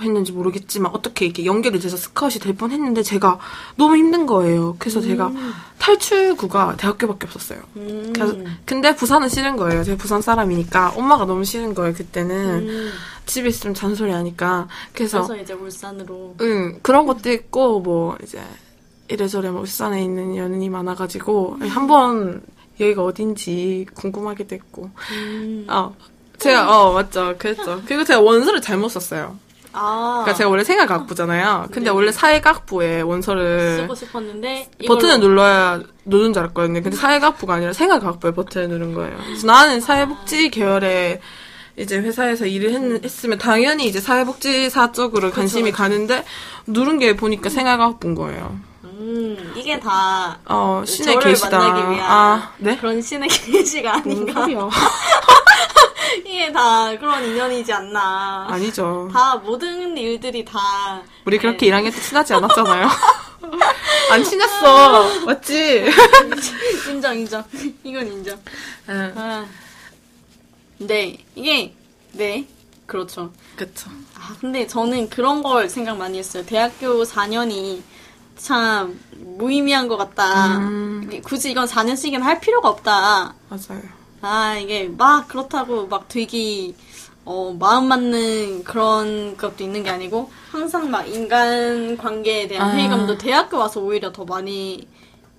했는지 0.00 0.32
모르겠지만 0.32 0.92
어떻게 0.94 1.24
이렇게 1.26 1.44
연결이 1.44 1.80
돼서 1.80 1.96
스카웃이 1.96 2.38
될 2.38 2.54
뻔했는데 2.54 3.02
제가 3.02 3.38
너무 3.76 3.96
힘든 3.96 4.26
거예요. 4.26 4.76
그래서 4.78 5.00
제가 5.00 5.32
탈출구가 5.78 6.76
대학교밖에 6.76 7.26
없었어요. 7.26 7.60
음. 7.76 8.12
그래서 8.14 8.36
근데 8.64 8.94
부산은 8.94 9.28
싫은 9.28 9.56
거예요. 9.56 9.82
제가 9.82 9.96
부산 9.96 10.22
사람이니까 10.22 10.94
엄마가 10.96 11.24
너무 11.24 11.44
싫은 11.44 11.74
거예요. 11.74 11.94
그때는 11.94 12.68
음. 12.68 12.92
집에 13.26 13.48
있으면 13.48 13.74
잔소리 13.74 14.10
하니까 14.10 14.68
그래서 14.92 15.22
그래서 15.22 15.42
이제 15.42 15.52
울산으로. 15.52 16.36
응, 16.40 16.78
그런 16.82 17.06
것도 17.06 17.30
있고, 17.32 17.80
뭐, 17.80 18.16
이제, 18.22 18.42
이래저래 19.08 19.50
뭐, 19.50 19.62
울산에 19.62 20.02
있는 20.02 20.36
연인이 20.36 20.68
많아가지고, 20.68 21.58
한번 21.68 22.42
여기가 22.80 23.04
어딘지 23.04 23.86
궁금하기도 23.94 24.54
했고, 24.54 24.90
음. 25.12 25.66
어, 25.68 25.94
제가, 26.38 26.76
어, 26.76 26.92
맞죠. 26.92 27.36
그랬죠. 27.38 27.82
그리고 27.86 28.04
제가 28.04 28.20
원서를 28.20 28.60
잘못 28.60 28.88
썼어요. 28.88 29.38
아. 29.72 30.20
그러니까 30.24 30.34
제가 30.34 30.50
원래 30.50 30.64
생활과학부잖아요. 30.64 31.66
근데 31.70 31.90
네. 31.90 31.90
원래 31.90 32.10
사회과학부에 32.12 33.02
원서를 33.02 33.78
쓰고 33.82 33.94
싶었는데. 33.94 34.70
버튼을 34.86 35.14
이걸로- 35.16 35.28
눌러야 35.28 35.80
누른 36.04 36.32
줄 36.32 36.42
알았거든요. 36.42 36.82
근데 36.82 36.96
사회과학부가 36.96 37.54
아니라 37.54 37.72
생활과학부에 37.72 38.32
버튼을 38.32 38.68
누른 38.68 38.94
거예요. 38.94 39.16
그래서 39.24 39.46
나는 39.46 39.80
사회복지 39.80 40.50
계열에 40.50 41.20
이제 41.76 41.98
회사에서 41.98 42.46
일을 42.46 42.72
했, 42.72 43.04
했으면 43.04 43.38
당연히 43.38 43.86
이제 43.86 44.00
사회복지사 44.00 44.92
쪽으로 44.92 45.30
관심이 45.30 45.70
가는데 45.72 46.24
누른 46.66 46.98
게 46.98 47.14
보니까 47.16 47.48
생활과학부인 47.48 48.14
거예요. 48.16 48.58
음, 48.84 49.52
이게 49.56 49.80
다. 49.80 50.36
어, 50.44 50.82
신의 50.86 51.18
계시다. 51.20 51.58
만나기 51.58 51.90
위한 51.94 52.10
아, 52.10 52.52
네? 52.58 52.76
그런 52.76 53.00
신의 53.00 53.28
계시가 53.32 53.98
뭔 54.04 54.28
아닌가. 54.36 54.68
이게 56.18 56.52
다 56.52 56.96
그런 56.98 57.24
인연이지 57.24 57.72
않나. 57.72 58.46
아니죠. 58.50 59.08
다 59.12 59.36
모든 59.36 59.96
일들이 59.96 60.44
다. 60.44 61.02
우리 61.24 61.36
네. 61.36 61.42
그렇게 61.42 61.66
1학년 61.68 61.92
때 61.92 62.00
친하지 62.00 62.34
않았잖아요. 62.34 62.88
안 64.10 64.24
친했어. 64.24 65.24
맞지? 65.24 65.86
인정, 66.90 67.18
인정. 67.18 67.44
이건 67.84 68.06
인정. 68.06 68.38
응. 68.88 69.12
아. 69.16 69.46
네, 70.78 71.18
이게, 71.34 71.74
네. 72.12 72.46
그렇죠. 72.86 73.30
그쵸. 73.56 73.90
아, 74.18 74.34
근데 74.40 74.66
저는 74.66 75.10
그런 75.10 75.42
걸 75.42 75.68
생각 75.68 75.96
많이 75.96 76.18
했어요. 76.18 76.44
대학교 76.44 77.04
4년이 77.04 77.82
참 78.36 78.98
무의미한 79.18 79.86
것 79.86 79.96
같다. 79.96 80.56
음. 80.58 81.20
굳이 81.22 81.50
이건 81.50 81.66
4년씩은 81.66 82.20
할 82.20 82.40
필요가 82.40 82.68
없다. 82.68 83.34
맞아요. 83.48 83.99
아, 84.22 84.56
이게 84.56 84.88
막 84.88 85.28
그렇다고 85.28 85.86
막 85.86 86.08
되게, 86.08 86.74
어, 87.24 87.56
마음 87.58 87.88
맞는 87.88 88.64
그런 88.64 89.36
것도 89.36 89.64
있는 89.64 89.82
게 89.82 89.90
아니고, 89.90 90.30
항상 90.50 90.90
막 90.90 91.08
인간 91.08 91.96
관계에 91.96 92.46
대한 92.48 92.70
아. 92.70 92.74
회의감도 92.74 93.16
대학교 93.18 93.58
와서 93.58 93.80
오히려 93.80 94.12
더 94.12 94.24
많이 94.24 94.86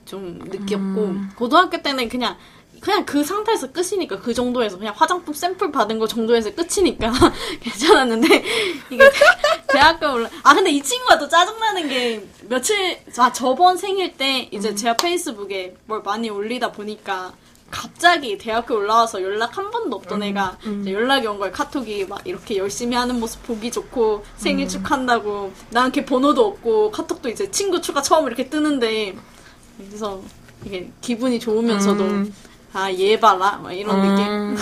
좀 0.05 0.39
느꼈고, 0.39 0.75
음. 0.77 1.29
고등학교 1.35 1.81
때는 1.81 2.09
그냥, 2.09 2.37
그냥 2.79 3.05
그 3.05 3.23
상태에서 3.23 3.71
끝이니까, 3.71 4.19
그 4.19 4.33
정도에서 4.33 4.79
그냥 4.79 4.95
화장품 4.97 5.35
샘플 5.35 5.71
받은 5.71 5.99
거 5.99 6.07
정도에서 6.07 6.49
끝이니까 6.55 7.11
괜찮았는데, 7.61 8.43
이게 8.89 8.97
대- 9.11 9.11
대학교 9.73 10.11
올라, 10.13 10.29
아, 10.41 10.55
근데 10.55 10.71
이 10.71 10.81
친구가 10.81 11.19
또 11.19 11.27
짜증나는 11.27 11.87
게, 11.87 12.27
며칠, 12.49 12.97
아, 13.17 13.31
저번 13.31 13.77
생일 13.77 14.17
때 14.17 14.49
이제 14.51 14.69
음. 14.69 14.75
제가 14.75 14.95
페이스북에 14.97 15.75
뭘 15.85 16.01
많이 16.01 16.31
올리다 16.31 16.71
보니까, 16.71 17.33
갑자기 17.71 18.37
대학교 18.37 18.75
올라와서 18.75 19.21
연락 19.23 19.57
한 19.57 19.71
번도 19.71 19.95
없던 19.97 20.21
애가 20.23 20.57
이제 20.81 20.93
연락이 20.93 21.25
온 21.27 21.39
거예요. 21.39 21.51
카톡이 21.53 22.05
막 22.05 22.21
이렇게 22.25 22.57
열심히 22.57 22.95
하는 22.95 23.19
모습 23.19 23.41
보기 23.43 23.71
좋고 23.71 24.23
생일 24.37 24.67
축한다고 24.67 25.51
난 25.71 25.91
걔 25.91 26.05
번호도 26.05 26.45
없고 26.45 26.91
카톡도 26.91 27.29
이제 27.29 27.49
친구 27.51 27.81
추가 27.81 28.01
처음 28.01 28.27
이렇게 28.27 28.49
뜨는데 28.49 29.15
그래서 29.77 30.21
이게 30.65 30.91
기분이 31.01 31.39
좋으면서도 31.39 32.03
음. 32.03 32.33
아얘 32.73 33.19
봐라 33.19 33.57
막 33.63 33.71
이런 33.73 33.99
느낌. 34.01 34.25
음. 34.27 34.57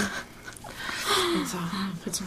맞아. 1.38 1.58
그죠. 2.04 2.26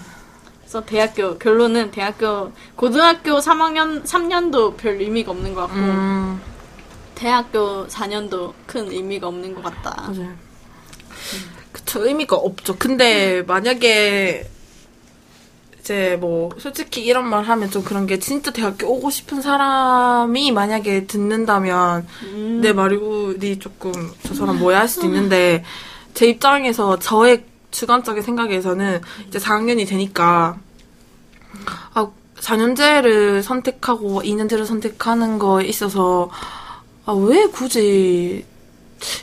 그래서 0.61 0.85
대학교 0.85 1.39
결론은 1.39 1.91
대학교 1.91 2.53
고등학교 2.77 3.39
3학년 3.39 4.05
3년도 4.05 4.77
별 4.77 5.01
의미가 5.01 5.31
없는 5.33 5.55
것 5.55 5.63
같고 5.63 5.77
음. 5.77 6.41
대학교 7.15 7.87
4년도 7.87 8.53
큰 8.67 8.91
의미가 8.91 9.29
없는 9.29 9.55
것 9.55 9.63
같다. 9.63 10.09
맞아요. 10.09 10.35
그쵸, 11.73 12.07
의미가 12.07 12.37
없죠. 12.37 12.77
근데 12.77 13.43
만약에 13.43 14.49
이제 15.81 16.17
뭐 16.21 16.51
솔직히 16.59 17.03
이런 17.03 17.29
말 17.29 17.43
하면 17.43 17.71
좀 17.71 17.83
그런 17.83 18.07
게 18.07 18.19
진짜 18.19 18.53
대학교 18.53 18.87
오고 18.89 19.11
싶은 19.11 19.43
사람이 19.43 20.53
만약에 20.53 21.07
듣는다면 21.07 22.07
음. 22.23 22.61
내 22.63 22.73
말이 22.73 23.59
조금 23.59 23.93
저 24.23 24.35
사람 24.35 24.59
뭐야 24.61 24.81
할 24.81 24.89
수도 24.89 25.07
있는데 25.07 25.65
제 26.15 26.27
입장에서 26.27 26.99
저의 27.01 27.45
주관적인 27.73 28.23
생각에서는 28.23 29.01
이제 29.27 29.39
4학년이 29.39 29.89
되니까 29.89 30.59
아 31.95 32.09
4년제를 32.39 33.43
선택하고 33.43 34.23
2년제를 34.23 34.67
선택하는 34.67 35.39
거에 35.39 35.65
있어서 35.67 36.31
아 37.07 37.13
왜 37.15 37.47
굳이 37.47 38.45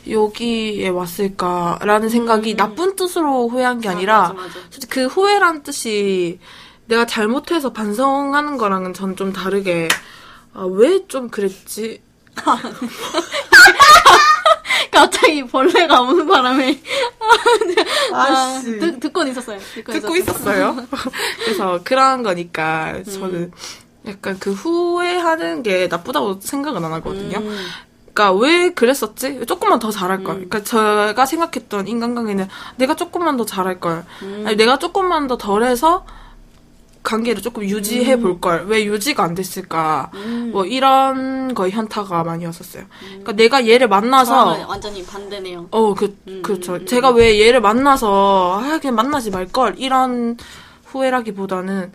여기에 0.09 0.89
왔을까라는 0.89 2.09
생각이 2.09 2.51
음. 2.53 2.57
나쁜 2.57 2.95
뜻으로 2.95 3.47
후회한 3.49 3.79
게 3.81 3.89
아, 3.89 3.91
아니라 3.93 4.33
맞아, 4.33 4.33
맞아. 4.33 4.59
그 4.89 5.05
후회란 5.07 5.63
뜻이 5.63 6.39
내가 6.87 7.05
잘못해서 7.05 7.71
반성하는 7.73 8.57
거랑은 8.57 8.93
전 8.93 9.15
좀 9.15 9.31
다르게 9.33 9.87
아, 10.53 10.63
왜 10.63 11.05
좀 11.07 11.29
그랬지? 11.29 12.01
갑자기 14.91 15.45
벌레가 15.45 16.01
오는 16.01 16.25
바람에 16.27 16.79
아. 18.13 18.61
듣, 18.63 18.99
듣곤 18.99 19.27
있었어요. 19.29 19.59
듣곤 19.75 19.99
듣고 20.01 20.15
있었어요. 20.17 20.75
그래서 21.45 21.79
그런 21.83 22.23
거니까 22.23 23.01
저는 23.03 23.51
약간 24.07 24.37
그 24.39 24.51
후회하는 24.51 25.63
게 25.63 25.87
나쁘다고 25.87 26.39
생각은 26.41 26.83
안 26.83 26.91
하거든요. 26.93 27.37
음. 27.39 27.57
그러니까 28.19 28.33
왜 28.33 28.71
그랬었지? 28.71 29.45
조금만 29.45 29.79
더 29.79 29.91
잘할 29.91 30.25
걸. 30.25 30.47
그러니까 30.49 30.61
제가 30.61 31.25
생각했던 31.25 31.87
인간관계는 31.87 32.49
내가 32.75 32.95
조금만 32.97 33.37
더 33.37 33.45
잘할 33.45 33.79
걸. 33.79 34.03
음. 34.23 34.43
아니 34.45 34.57
내가 34.57 34.77
조금만 34.77 35.27
더 35.27 35.37
덜해서 35.37 36.05
관계를 37.01 37.41
조금 37.41 37.63
유지해 37.63 38.19
볼 38.19 38.41
걸. 38.41 38.65
왜 38.67 38.83
유지가 38.83 39.23
안 39.23 39.35
됐을까? 39.35 40.11
뭐 40.51 40.65
이런 40.65 41.53
거에 41.53 41.69
현타가 41.69 42.25
많이 42.25 42.45
왔었어요. 42.45 42.83
그러니까 42.99 43.31
내가 43.31 43.65
얘를 43.65 43.87
만나서 43.87 44.65
완전히 44.67 45.05
반대네요. 45.05 45.69
어, 45.71 45.93
그, 45.93 46.17
음, 46.27 46.41
그렇죠. 46.43 46.75
음, 46.75 46.85
제가 46.85 47.11
왜 47.11 47.39
얘를 47.39 47.61
만나서, 47.61 48.61
아, 48.61 48.79
그냥 48.79 48.95
만나지 48.95 49.31
말 49.31 49.47
걸. 49.47 49.75
이런 49.77 50.35
후회라기보다는, 50.87 51.93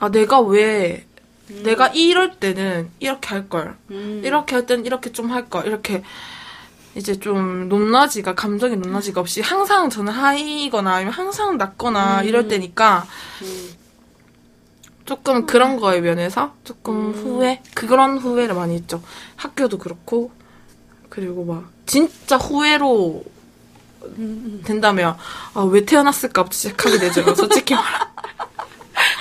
아, 0.00 0.08
내가 0.10 0.40
왜, 0.40 1.06
내가 1.48 1.88
이럴 1.88 2.36
때는 2.38 2.90
이렇게 3.00 3.28
할 3.28 3.48
걸. 3.48 3.76
음. 3.90 4.22
이렇게 4.24 4.54
할 4.54 4.66
때는 4.66 4.86
이렇게 4.86 5.12
좀 5.12 5.30
할 5.30 5.48
걸. 5.50 5.66
이렇게, 5.66 6.02
이제 6.94 7.18
좀 7.18 7.68
높낮이가, 7.68 8.34
감정의 8.34 8.76
높낮이가 8.78 9.20
없이 9.20 9.40
항상 9.40 9.90
저는 9.90 10.12
하이거나 10.12 10.94
아니면 10.94 11.12
항상 11.12 11.56
낮거나 11.58 12.22
이럴 12.22 12.48
때니까, 12.48 13.06
음. 13.42 13.70
조금 15.04 15.46
그런 15.46 15.78
거에 15.78 16.00
면해서 16.00 16.54
조금 16.64 17.12
후회? 17.12 17.60
그런 17.74 18.18
후회를 18.18 18.54
많이 18.54 18.74
했죠. 18.76 19.02
학교도 19.36 19.78
그렇고, 19.78 20.30
그리고 21.08 21.44
막, 21.44 21.64
진짜 21.86 22.36
후회로 22.36 23.24
된다면, 24.64 25.16
아, 25.54 25.60
왜 25.62 25.84
태어났을까 25.84 26.44
부터 26.44 26.54
시작하게 26.54 26.98
되죠. 26.98 27.34
솔직히 27.34 27.74
말하 27.74 28.10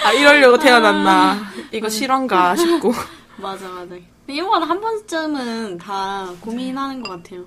아, 0.04 0.14
이러려고 0.14 0.58
태어났나. 0.58 1.52
이거 1.72 1.90
실화인가 1.90 2.56
싶고. 2.56 2.94
맞아, 3.38 3.68
맞아. 3.70 3.96
이건 4.28 4.64
한 4.64 4.80
번쯤은 4.80 5.78
다 5.78 6.32
고민하는 6.42 7.02
것 7.02 7.10
같아요. 7.10 7.46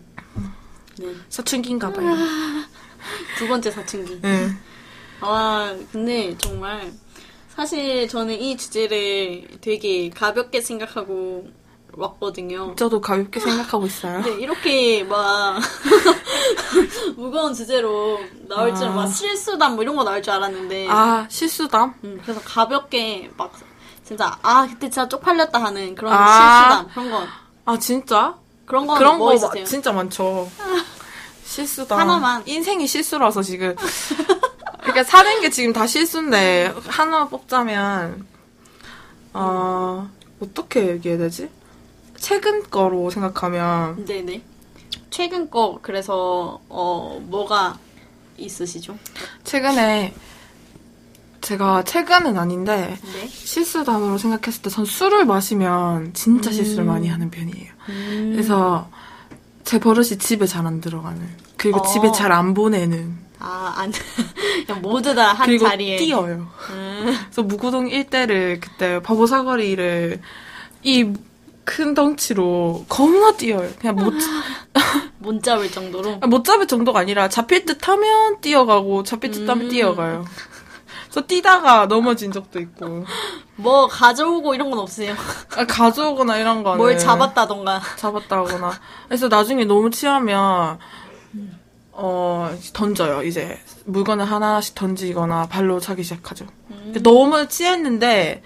네. 0.99 1.15
사춘기인가 1.29 1.93
봐요. 1.93 2.15
두 3.39 3.49
번째 3.49 3.71
사춘기. 3.71 4.21
네. 4.21 4.49
아, 5.21 5.75
근데 5.93 6.37
정말 6.39 6.93
사실 7.49 8.09
저는 8.09 8.35
이 8.41 8.57
주제를 8.57 9.49
되게 9.61 10.11
가볍게 10.11 10.61
생각하고 10.61 11.49
왔거든요. 11.97 12.75
저도 12.77 13.01
가볍게 13.01 13.41
생각하고 13.41 13.87
있어요. 13.87 14.23
근데 14.23 14.41
이렇게 14.43 15.05
막 15.05 15.59
무거운 17.17 17.55
주제로 17.55 18.19
나올 18.49 18.75
줄, 18.75 18.87
아. 18.89 18.91
막 18.91 19.07
실수담 19.09 19.75
뭐 19.75 19.83
이런 19.83 19.97
거 19.97 20.05
나올 20.05 20.23
줄 20.23 20.33
알았는데. 20.33 20.87
아, 20.91 21.27
실수담? 21.29 21.95
음, 22.05 22.21
그래서 22.23 22.41
가볍게 22.45 23.31
막 23.37 23.53
진짜 24.05 24.37
아 24.43 24.67
그때 24.67 24.91
진짜 24.91 25.09
쪽팔렸다 25.09 25.63
하는 25.63 25.95
그런 25.95 26.13
아. 26.13 26.27
실수담 26.27 26.89
그런 26.93 27.11
거 27.11 27.27
아, 27.65 27.79
진짜? 27.79 28.35
그런 28.67 28.87
거 28.87 28.95
그런 28.95 29.19
뭐 29.19 29.35
거? 29.39 29.49
마- 29.49 29.65
진짜 29.65 29.93
많죠. 29.93 30.51
실수다. 31.45 31.97
하나만. 31.99 32.43
인생이 32.47 32.87
실수라서 32.87 33.43
지금. 33.43 33.77
그러니까 34.81 35.05
사는 35.05 35.41
게 35.41 35.51
지금 35.51 35.73
다 35.73 35.87
실수인데 35.87 36.75
하나 36.89 37.27
뽑자면 37.29 38.27
어 39.33 40.11
어떻게 40.41 40.89
얘기해야 40.89 41.19
되지? 41.19 41.49
최근 42.19 42.63
거로 42.71 43.11
생각하면 43.11 44.05
네네. 44.05 44.43
최근 45.11 45.51
거 45.51 45.79
그래서 45.83 46.61
어 46.69 47.21
뭐가 47.25 47.79
있으시죠? 48.37 48.97
최근에 49.45 50.13
제가 51.41 51.85
최근은 51.85 52.39
아닌데 52.39 52.97
네. 53.13 53.27
실수담으로 53.29 54.17
생각했을 54.19 54.63
때 54.63 54.71
전 54.71 54.85
술을 54.85 55.25
마시면 55.27 56.15
진짜 56.15 56.51
실수를 56.51 56.85
많이 56.85 57.09
하는 57.09 57.31
편이에요. 57.31 57.73
그래서 58.33 58.89
제 59.65 59.79
버릇이 59.79 60.19
집에 60.19 60.47
잘 60.47 60.67
안 60.67 60.81
들어가는 60.81 61.21
그리고 61.57 61.81
어. 61.81 61.83
집에 61.83 62.11
잘 62.13 62.33
안 62.33 62.55
보내는 62.55 63.25
아, 63.39 63.75
안, 63.77 63.93
그냥 64.67 64.81
모두 64.81 65.15
다 65.15 65.35
한 65.35 65.59
자리에. 65.59 65.97
뛰어요. 65.99 66.49
음. 66.71 67.15
그래서 67.27 67.43
무구동 67.43 67.89
일대를 67.91 68.61
그때 68.61 69.01
바보 69.03 69.27
사거리를 69.27 70.21
이 70.83 71.13
큰 71.65 71.95
덩치로 71.95 72.87
겁나 72.89 73.33
뛰어요. 73.37 73.71
그냥 73.79 73.97
못, 73.97 74.13
못 75.19 75.43
잡을 75.43 75.71
정도로. 75.71 76.17
못 76.29 76.45
잡을 76.45 76.67
정도가 76.67 77.01
아니라 77.01 77.29
잡힐 77.29 77.65
듯 77.65 77.89
하면 77.89 78.41
뛰어가고 78.41 79.03
잡힐 79.03 79.31
듯 79.31 79.49
하면 79.49 79.67
음. 79.67 79.71
뛰어가요. 79.71 80.25
그래서 81.11 81.27
뛰다가 81.27 81.87
넘어진 81.87 82.33
적도 82.33 82.59
있고 82.61 83.05
뭐 83.57 83.87
가져오고 83.87 84.55
이런 84.55 84.71
건 84.71 84.81
없으세요? 84.81 85.15
아, 85.57 85.65
가져오거나 85.65 86.39
이런 86.39 86.63
거는 86.65 86.79
뭘 86.79 86.99
잡았다던가. 86.99 87.81
잡았다거나 87.97 88.73
그래서 89.07 89.29
나중에 89.29 89.65
너무 89.65 89.91
취하면 89.91 90.79
어 91.93 92.51
던져요 92.73 93.23
이제 93.23 93.61
물건을 93.85 94.25
하나씩 94.25 94.75
던지거나 94.75 95.47
발로 95.47 95.79
차기 95.79 96.03
시작하죠 96.03 96.47
근데 96.69 97.01
너무 97.01 97.47
취했는데 97.47 98.43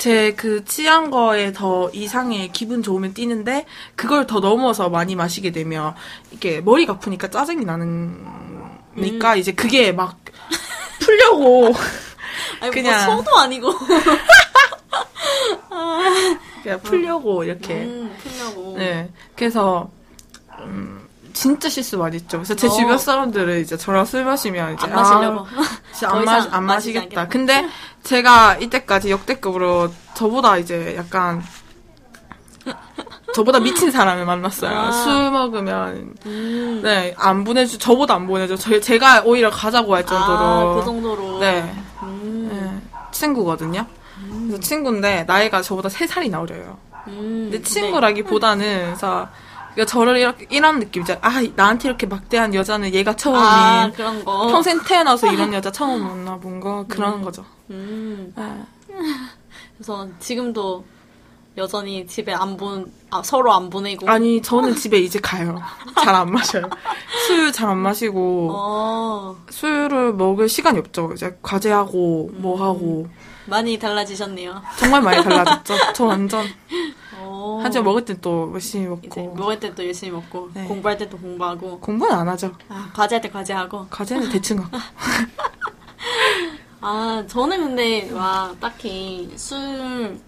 제 0.00 0.32
그 0.34 0.64
취한 0.64 1.10
거에 1.10 1.52
더 1.52 1.90
이상의 1.92 2.52
기분 2.52 2.82
좋으면 2.82 3.12
뛰는데 3.12 3.66
그걸 3.96 4.26
더 4.26 4.40
넘어서 4.40 4.88
많이 4.88 5.14
마시게 5.14 5.52
되면 5.52 5.94
이게 6.32 6.62
머리가 6.62 6.94
아프니까 6.94 7.28
짜증이 7.28 7.64
나는니까 7.66 9.36
이제 9.36 9.52
그게 9.52 9.92
막 9.92 10.16
풀려고 11.00 11.74
아니, 12.60 12.70
그냥- 12.72 13.06
뭐 13.06 13.16
소도 13.16 13.36
아니고. 13.36 13.74
그냥 16.62 16.80
풀려고 16.82 17.44
이렇게 17.44 17.74
음, 17.84 18.14
풀려고. 18.22 18.76
네. 18.78 19.10
그래서 19.36 19.90
음, 20.60 21.06
진짜 21.40 21.70
실수 21.70 21.96
많이 21.96 22.16
했죠. 22.16 22.36
그래서 22.36 22.54
제 22.54 22.66
어. 22.66 22.70
주변 22.70 22.98
사람들은 22.98 23.62
이제 23.62 23.74
저랑 23.74 24.04
술 24.04 24.26
마시면 24.26 24.74
이제 24.74 24.84
안 24.84 24.92
마시려고. 24.92 25.40
아, 25.40 25.46
진짜 25.90 26.08
더 26.08 26.18
안, 26.18 26.24
마, 26.26 26.46
안 26.50 26.64
마시겠다. 26.64 27.28
근데 27.28 27.66
제가 28.02 28.58
이때까지 28.58 29.10
역대급으로 29.10 29.90
저보다 30.12 30.58
이제 30.58 30.94
약간 30.98 31.42
저보다 33.32 33.58
미친 33.58 33.90
사람을 33.90 34.26
만났어요. 34.26 34.70
아. 34.70 34.92
술 34.92 35.30
먹으면 35.30 36.14
음. 36.26 36.80
네안 36.82 37.44
보내주 37.44 37.78
저보다 37.78 38.16
안 38.16 38.26
보내줘. 38.26 38.56
저, 38.56 38.78
제가 38.78 39.22
오히려 39.24 39.48
가자고 39.48 39.94
할 39.94 40.04
정도로 40.04 40.38
아, 40.38 40.74
그 40.74 40.84
정도로. 40.84 41.38
네, 41.38 41.74
음. 42.02 42.50
네, 42.52 43.08
친구거든요. 43.12 43.86
그래서 44.28 44.60
친구인데 44.60 45.24
나이가 45.26 45.62
저보다 45.62 45.88
3살이나 45.88 46.42
어려요. 46.42 46.76
음. 47.06 47.48
근데 47.50 47.62
친구라기보다는 47.62 48.84
그래서 48.84 49.26
그러니까 49.74 49.84
저를 49.86 50.16
이렇게 50.18 50.46
이런 50.50 50.78
느낌이죠. 50.80 51.16
아 51.22 51.40
나한테 51.56 51.88
이렇게 51.88 52.06
막대한 52.06 52.54
여자는 52.54 52.92
얘가 52.94 53.14
처음이 53.16 53.38
아, 53.40 53.90
그런 53.94 54.24
거. 54.24 54.46
평생 54.48 54.82
태어나서 54.82 55.32
이런 55.32 55.52
여자 55.52 55.70
처음 55.70 56.02
만나본 56.02 56.60
거 56.60 56.84
그런 56.88 57.22
거죠. 57.22 57.44
음. 57.70 58.32
네. 58.36 58.64
그래서 59.76 60.08
지금도 60.18 60.84
여전히 61.56 62.06
집에 62.06 62.32
안 62.32 62.56
본, 62.56 62.90
아, 63.10 63.22
서로 63.24 63.52
안 63.52 63.68
보내고. 63.70 64.08
아니 64.08 64.40
저는 64.40 64.74
집에 64.76 64.98
이제 64.98 65.18
가요. 65.20 65.60
잘 66.00 66.14
안 66.14 66.30
마셔요. 66.30 66.62
술 67.26 67.52
잘 67.52 67.68
안 67.70 67.78
마시고 67.78 68.50
어, 68.54 69.36
술을 69.50 70.14
먹을 70.14 70.48
시간이 70.48 70.78
없죠. 70.78 71.10
이제 71.14 71.36
과제하고 71.42 72.30
뭐 72.34 72.62
하고 72.62 73.08
많이 73.46 73.78
달라지셨네요. 73.78 74.62
정말 74.78 75.02
많이 75.02 75.22
달라졌죠. 75.24 75.74
저 75.94 76.04
완전 76.06 76.46
어. 77.40 77.60
하지만 77.62 77.84
먹을 77.86 78.04
땐 78.04 78.18
또 78.20 78.50
열심히 78.52 78.86
먹고 78.86 79.34
먹을 79.34 79.58
때또 79.58 79.86
열심히 79.86 80.12
먹고, 80.12 80.50
네. 80.52 80.64
공부할 80.66 80.98
때또 80.98 81.16
공부하고, 81.16 81.80
공부는 81.80 82.14
안 82.14 82.28
하죠. 82.28 82.52
아, 82.68 82.90
과제할 82.94 83.22
때 83.22 83.30
과제하고. 83.30 83.86
과제는 83.88 84.28
대충 84.28 84.58
하고. 84.58 84.76
아, 86.82 87.24
저는 87.26 87.58
근데, 87.60 88.10
와, 88.12 88.54
딱히 88.60 89.32
술을 89.36 90.20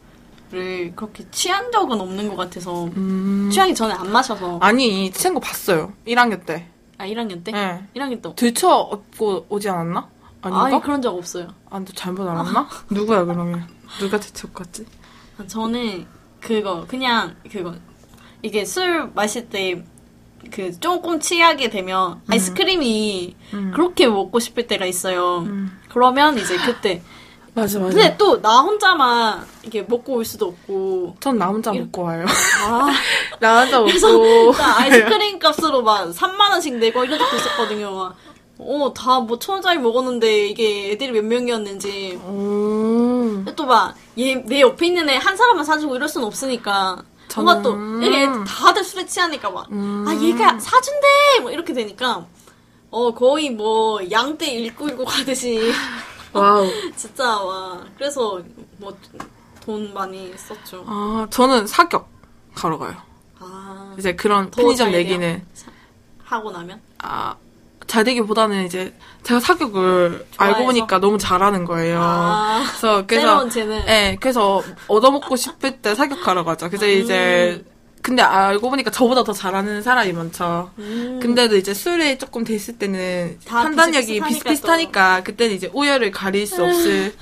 그렇게 0.96 1.26
취한 1.30 1.70
적은 1.70 2.00
없는 2.00 2.28
것 2.28 2.36
같아서. 2.36 2.84
음. 2.96 3.50
취하기 3.52 3.74
전에 3.74 3.92
안 3.92 4.10
마셔서. 4.10 4.58
아니 4.60 5.10
친구 5.12 5.38
봤어요. 5.40 5.92
1학년 6.06 6.46
때. 6.46 6.66
아, 6.96 7.06
1학년 7.06 7.44
때? 7.44 7.52
네. 7.52 7.86
1학년 7.94 8.22
때. 8.22 8.34
들쳐 8.36 8.70
업고 8.70 9.44
오지 9.50 9.68
않았나? 9.68 10.08
아닌가? 10.40 10.64
아니, 10.64 10.80
그런 10.80 11.02
적 11.02 11.14
없어요. 11.14 11.48
아, 11.68 11.78
너 11.78 11.84
잘못 11.94 12.26
알았나? 12.26 12.68
누구야, 12.90 13.24
그러면? 13.24 13.66
누가 13.98 14.18
대체 14.18 14.48
갔지? 14.52 14.86
아, 15.38 15.46
저는 15.46 16.06
그거 16.42 16.84
그냥 16.88 17.36
그거 17.50 17.74
이게 18.42 18.64
술 18.64 19.10
마실 19.14 19.48
때 19.48 19.84
그 20.50 20.76
조금 20.80 21.20
취하게 21.20 21.70
되면 21.70 22.20
아이스크림이 22.28 23.36
그렇게 23.72 24.08
먹고 24.08 24.40
싶을 24.40 24.66
때가 24.66 24.86
있어요. 24.86 25.46
그러면 25.88 26.36
이제 26.36 26.56
그때 26.56 27.00
맞아, 27.54 27.78
맞아. 27.78 27.94
근데 27.94 28.16
또 28.16 28.40
나 28.42 28.60
혼자만 28.60 29.46
이렇게 29.62 29.82
먹고 29.82 30.14
올 30.14 30.24
수도 30.24 30.46
없고 30.48 31.14
전 31.20 31.38
나 31.38 31.46
혼자 31.46 31.72
먹고 31.72 32.02
와요. 32.02 32.26
아 32.64 32.88
나 33.38 33.60
혼자 33.62 33.80
그래서 33.82 34.12
먹고. 34.12 34.52
나 34.54 34.78
아이스크림 34.80 35.38
값으로 35.38 35.82
막 35.82 36.10
3만 36.10 36.50
원씩 36.50 36.74
내고 36.78 37.04
이런 37.04 37.20
적도 37.20 37.36
있었거든요. 37.36 38.12
어, 38.58 38.92
다 38.94 39.20
뭐 39.20 39.38
천 39.38 39.54
원짜리 39.56 39.78
먹었는데 39.78 40.46
이게 40.46 40.92
애들이 40.92 41.12
몇 41.12 41.24
명이었는지. 41.24 42.20
음. 42.24 43.44
또 43.56 43.66
막, 43.66 43.94
얘, 44.18 44.34
내 44.36 44.60
옆에 44.60 44.86
있는 44.86 45.08
애 45.08 45.16
한 45.16 45.36
사람만 45.36 45.64
사주고 45.64 45.96
이럴 45.96 46.08
순 46.08 46.24
없으니까. 46.24 47.02
뭔가 47.34 47.62
또, 47.62 47.76
이게 48.02 48.26
다들 48.46 48.84
술에 48.84 49.06
취하니까 49.06 49.50
막, 49.50 49.66
음. 49.72 50.04
아, 50.06 50.14
얘가 50.14 50.58
사준대! 50.58 51.06
뭐 51.40 51.50
이렇게 51.50 51.72
되니까, 51.72 52.26
어, 52.90 53.14
거의 53.14 53.50
뭐, 53.50 53.98
양떼 54.10 54.46
일구 54.52 54.88
일구 54.88 55.04
가듯이. 55.04 55.72
Wow. 56.34 56.66
진짜 56.96 57.24
와. 57.42 57.80
그래서 57.96 58.40
뭐 58.78 58.94
돈 59.64 59.94
많이 59.94 60.32
썼죠. 60.36 60.84
아, 60.88 61.26
저는 61.30 61.66
사격 61.68 62.08
가러 62.54 62.76
가요. 62.78 62.96
아 63.38 63.94
이제 63.96 64.14
그런 64.16 64.50
더 64.50 64.60
편의점? 64.62 64.90
내기는 64.90 65.46
하고 66.24 66.50
나면 66.50 66.80
아, 66.98 67.36
잘 67.92 68.04
되기보다는 68.04 68.64
이제 68.64 68.94
제가 69.22 69.38
사격을 69.38 70.26
좋아해서? 70.30 70.56
알고 70.56 70.64
보니까 70.64 70.98
너무 70.98 71.18
잘하는 71.18 71.66
거예요. 71.66 72.00
아 72.02 72.64
그래서 72.66 73.04
그래서. 73.06 73.50
예, 73.86 74.16
그래서 74.18 74.62
얻어먹고 74.88 75.36
싶을 75.36 75.82
때 75.82 75.94
사격하러 75.94 76.42
가죠. 76.44 76.70
그래서 76.70 76.86
이제 76.86 77.62
근데 78.00 78.22
알고 78.22 78.70
보니까 78.70 78.90
저보다 78.90 79.24
더 79.24 79.34
잘하는 79.34 79.82
사람이 79.82 80.14
많죠. 80.14 80.70
음. 80.78 81.20
근데도 81.20 81.58
이제 81.58 81.74
술에 81.74 82.16
조금 82.16 82.44
됐을 82.44 82.78
때는 82.78 83.38
다 83.44 83.62
판단력이 83.64 84.06
비슷비슷하니까 84.06 84.28
비슷비슷하니까 84.28 85.22
그때는 85.22 85.54
이제 85.54 85.70
우열을 85.74 86.12
가릴 86.12 86.46
수 86.46 86.64
없을 86.64 87.12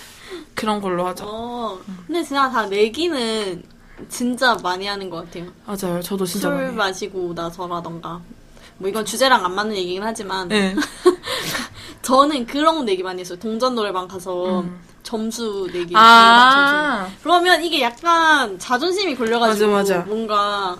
그런 0.56 0.80
걸로 0.80 1.06
하죠. 1.08 1.26
어, 1.28 1.78
근데 2.06 2.22
진짜 2.22 2.50
다 2.50 2.64
내기는 2.64 3.62
진짜 4.08 4.56
많이 4.62 4.86
하는 4.86 5.10
것 5.10 5.26
같아요. 5.26 5.50
맞아요. 5.66 6.00
저도 6.00 6.24
진짜 6.24 6.48
술. 6.48 6.72
마시고 6.72 7.34
나서라던가. 7.34 8.22
뭐 8.78 8.88
이건 8.88 9.04
주제랑 9.04 9.44
안 9.44 9.54
맞는 9.54 9.76
얘기긴 9.76 10.02
하지만 10.02 10.50
예. 10.52 10.74
저는 12.02 12.46
그런 12.46 12.84
내기 12.84 13.02
많이 13.02 13.20
했어요. 13.20 13.38
동전 13.38 13.74
노래방 13.74 14.06
가서 14.08 14.64
점수 15.02 15.68
내기. 15.72 15.94
음. 15.94 15.96
아. 15.96 17.04
점수. 17.06 17.16
그러면 17.22 17.62
이게 17.64 17.80
약간 17.82 18.58
자존심이 18.58 19.14
걸려가지고 19.14 19.70
맞아, 19.72 19.94
맞아. 19.98 20.06
뭔가 20.06 20.76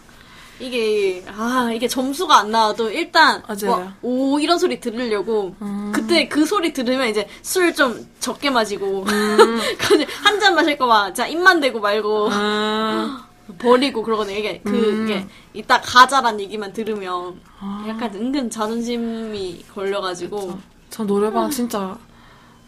이게 0.61 1.25
아 1.37 1.71
이게 1.75 1.89
점수가 1.89 2.37
안 2.37 2.51
나와도 2.51 2.91
일단. 2.91 3.43
뭐, 3.65 3.93
오 4.03 4.39
이런 4.39 4.59
소리 4.59 4.81
들으려고 4.81 5.57
그때 5.93 6.29
그 6.29 6.45
소리 6.47 6.73
들으면 6.73 7.09
이제 7.09 7.27
술 7.43 7.75
좀 7.75 8.07
적게 8.21 8.51
마시고 8.51 9.05
한잔 10.23 10.55
마실 10.55 10.79
거만 10.79 11.13
자 11.15 11.27
입만 11.27 11.61
대고 11.61 11.81
말고 11.81 12.29
아, 12.33 13.24
버리고 13.59 14.03
그러거든요. 14.03 14.37
이게 14.37 14.61
그 14.65 15.05
이게 15.05 15.27
이따 15.53 15.81
가자란 15.81 16.41
얘기만 16.41 16.73
들으면 16.73 17.41
약간 17.87 18.15
은근 18.15 18.51
자존심이 18.51 19.65
걸려가지고. 19.75 20.59
저 20.91 21.05
노래방 21.05 21.51
진짜 21.51 21.99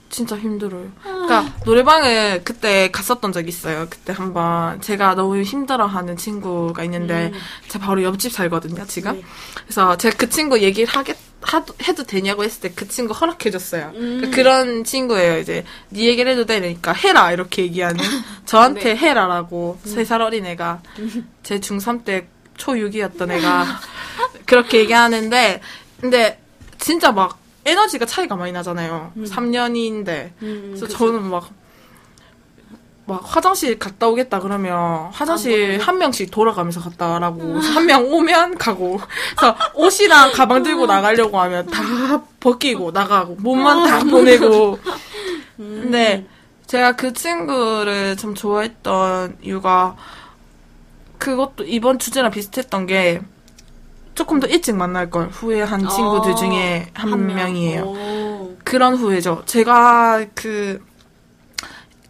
진짜 0.08 0.36
힘들어요. 0.36 0.90
그러니까 1.02 1.52
노래방을 1.64 2.42
그때 2.44 2.90
갔었던 2.90 3.32
적 3.32 3.48
있어요. 3.48 3.86
그때 3.90 4.12
한번 4.12 4.80
제가 4.80 5.14
너무 5.14 5.42
힘들어하는 5.42 6.16
친구가 6.16 6.84
있는데 6.84 7.32
제가 7.68 7.84
바로 7.84 8.02
옆집 8.02 8.32
살거든요. 8.32 8.86
지금. 8.86 9.12
네. 9.16 9.22
그래서 9.64 9.96
제가 9.96 10.16
그 10.16 10.28
친구 10.28 10.60
얘기를 10.60 10.88
하겠 10.92 11.16
하도, 11.42 11.74
해도 11.86 12.02
되냐고 12.04 12.44
했을 12.44 12.60
때 12.60 12.72
그 12.74 12.88
친구 12.88 13.12
허락해줬어요. 13.14 13.92
음. 13.94 14.30
그러는 14.32 14.84
친구예요. 14.84 15.38
이제 15.38 15.64
네 15.90 16.04
얘기를 16.06 16.32
해도 16.32 16.44
되니까 16.46 16.92
해라 16.92 17.32
이렇게 17.32 17.62
얘기하는 17.62 18.02
저한테 18.46 18.94
네. 18.94 18.96
해라라고 18.96 19.78
세살 19.84 20.22
어린 20.22 20.46
애가 20.46 20.82
제 21.42 21.58
중3 21.60 22.04
때 22.04 22.28
초6이었던 22.58 23.30
애가 23.30 23.66
그렇게 24.46 24.78
얘기하는데 24.78 25.60
근데 26.00 26.40
진짜 26.78 27.12
막 27.12 27.38
에너지가 27.66 28.06
차이가 28.06 28.36
많이 28.36 28.52
나잖아요. 28.52 29.12
3년인데. 29.16 30.30
음, 30.42 30.62
그래서 30.68 30.86
그죠. 30.86 30.98
저는 30.98 31.24
막, 31.24 31.50
막 33.06 33.20
화장실 33.24 33.78
갔다 33.78 34.08
오겠다 34.08 34.40
그러면 34.40 35.10
화장실 35.12 35.74
안한 35.80 35.98
명씩 35.98 36.30
돌아가면서 36.30 36.80
갔다 36.80 37.08
와라고 37.08 37.58
한명 37.58 38.04
오면 38.04 38.58
가고. 38.58 39.00
그래서 39.36 39.56
옷이랑 39.74 40.32
가방 40.32 40.62
들고 40.62 40.86
나가려고 40.86 41.40
하면 41.40 41.66
다 41.66 42.22
벗기고 42.40 42.92
나가고 42.92 43.36
몸만 43.40 43.84
다 43.84 43.98
보내고. 44.04 44.78
근데 45.56 46.26
제가 46.66 46.92
그 46.92 47.12
친구를 47.12 48.16
참 48.16 48.34
좋아했던 48.34 49.38
이유가 49.42 49.96
그것도 51.18 51.64
이번 51.64 51.98
주제랑 51.98 52.30
비슷했던 52.30 52.86
게 52.86 53.22
조금 54.16 54.40
더 54.40 54.46
일찍 54.48 54.74
만날 54.74 55.10
걸 55.10 55.28
후회한 55.28 55.88
친구들 55.88 56.32
어, 56.32 56.34
중에 56.34 56.90
한, 56.94 57.12
한 57.12 57.26
명. 57.26 57.36
명이에요. 57.36 57.82
오. 57.82 58.56
그런 58.64 58.96
후회죠. 58.96 59.42
제가 59.46 60.24
그, 60.34 60.82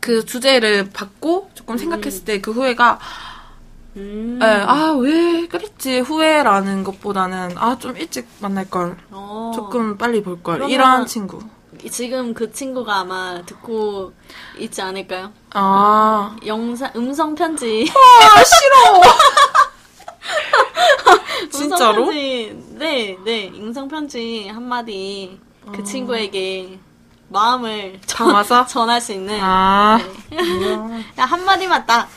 그 0.01 0.25
주제를 0.25 0.91
받고 0.93 1.51
조금 1.55 1.77
생각했을 1.77 2.25
때그 2.25 2.53
후회가, 2.53 2.99
음. 3.97 4.39
예, 4.41 4.47
아, 4.47 4.93
왜 4.99 5.47
그랬지? 5.49 5.99
후회라는 6.01 6.85
것보다는, 6.85 7.59
아, 7.59 7.77
좀 7.79 7.97
일찍 7.97 8.29
만날 8.39 8.71
걸. 8.71 8.97
어. 9.11 9.51
조금 9.55 9.99
빨리 9.99 10.23
볼걸. 10.23 10.59
그러면- 10.59 10.71
이런 10.71 11.07
친구. 11.07 11.41
지금 11.91 12.33
그 12.35 12.53
친구가 12.53 13.01
아마 13.01 13.43
듣고 13.45 14.13
있지 14.59 14.81
않을까요? 14.81 15.33
아, 15.55 16.37
영상 16.47 16.91
음성 16.97 17.35
편지. 17.35 17.91
아, 17.91 18.45
싫어! 18.45 19.03
진짜로? 21.51 22.11
네, 22.11 23.17
네. 23.25 23.49
음성 23.55 23.89
편지 23.89 24.49
한 24.49 24.63
마디 24.69 25.39
그 25.75 25.83
친구에게 25.85 26.79
마음을 27.29 27.99
전- 28.07 28.29
담아서? 28.29 28.67
전할 28.69 29.01
수 29.01 29.13
있는 29.13 29.39
아, 29.41 29.99
네. 30.31 30.37
야, 31.19 31.25
한 31.25 31.45
마디만 31.45 31.87
딱. 31.87 32.09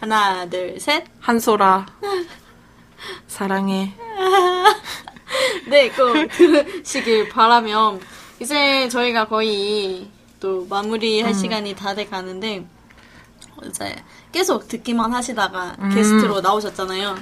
하나, 0.00 0.44
둘, 0.46 0.78
셋. 0.78 1.04
한소라. 1.20 1.86
사랑해. 3.26 3.94
네, 5.68 5.90
꼭 5.90 6.12
들으시길 6.30 7.28
바라면 7.30 8.00
이제 8.40 8.88
저희가 8.88 9.26
거의 9.28 10.08
또 10.40 10.66
마무리 10.68 11.20
할 11.22 11.32
시간이 11.34 11.74
다 11.74 11.94
돼 11.94 12.04
가는데 12.06 12.66
이제 13.66 13.96
계속 14.32 14.68
듣기만 14.68 15.12
하시다가 15.14 15.76
게스트로 15.94 16.40
나오셨잖아요. 16.42 17.16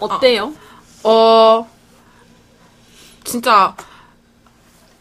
어때요? 0.00 0.52
어, 1.04 1.68
진짜 3.24 3.74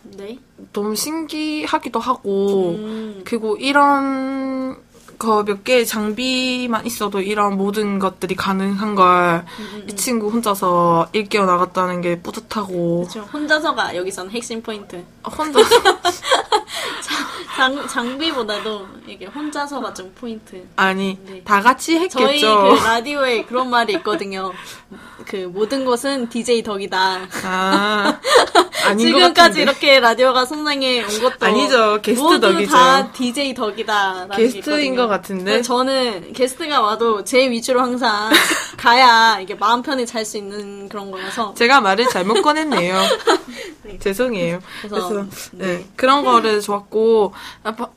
네. 0.03 0.37
너무 0.73 0.95
신기하기도 0.95 1.99
하고, 1.99 2.71
음, 2.77 3.21
그리고 3.25 3.57
이런 3.57 4.75
거 5.19 5.43
몇 5.43 5.63
개의 5.63 5.83
장비만 5.87 6.85
있어도 6.85 7.21
이런 7.21 7.57
모든 7.57 7.97
것들이 7.97 8.35
가능한 8.35 8.93
걸 8.93 9.43
이 9.89 9.95
친구 9.95 10.29
혼자서 10.29 11.07
일깨워 11.13 11.45
나갔다는 11.47 12.01
게 12.01 12.19
뿌듯하고 12.21 13.07
그렇죠. 13.09 13.21
혼자서가 13.33 13.95
여기서는 13.95 14.29
핵심 14.31 14.61
포인트. 14.61 15.03
혼자 15.25 15.59
장, 17.57 17.87
장비보다도 17.87 18.87
이게 19.07 19.25
혼자서가 19.25 19.91
좀 19.91 20.13
포인트. 20.13 20.63
아니 20.75 21.17
네. 21.25 21.41
다 21.43 21.59
같이 21.59 22.07
저희 22.07 22.25
했겠죠. 22.35 22.75
그 22.77 22.83
라디오에 22.85 23.45
그런 23.45 23.71
말이 23.71 23.93
있거든요. 23.93 24.53
그 25.25 25.37
모든 25.51 25.83
것은 25.83 26.29
DJ 26.29 26.61
덕이다. 26.61 27.27
아 27.43 28.19
지금까지. 28.97 29.61
이렇게 29.61 29.99
라디오가 29.99 30.45
성장해 30.45 31.01
온 31.03 31.21
것도 31.21 31.45
아니죠. 31.47 31.99
게스트 32.03 32.21
모두 32.21 32.39
덕이죠. 32.39 32.71
다 32.71 33.11
DJ 33.11 33.55
덕이다. 33.55 34.27
게스트인 34.35 34.95
것 34.95 35.07
같은데. 35.07 35.63
저는 35.63 36.33
게스트가 36.33 36.79
와도 36.79 37.23
제 37.23 37.49
위주로 37.49 37.81
항상 37.81 38.29
가야 38.77 39.39
이게 39.41 39.55
마음 39.55 39.81
편히 39.81 40.05
잘 40.05 40.23
수 40.23 40.37
있는 40.37 40.87
그런 40.89 41.09
거라서 41.09 41.53
제가 41.55 41.81
말을 41.81 42.07
잘못 42.09 42.41
꺼냈네요. 42.43 43.01
죄송해요. 43.99 44.59
그래서, 44.81 45.07
그래서 45.09 45.27
네. 45.53 45.65
네, 45.77 45.85
그런 45.95 46.23
거를 46.23 46.61
좋았고 46.61 47.33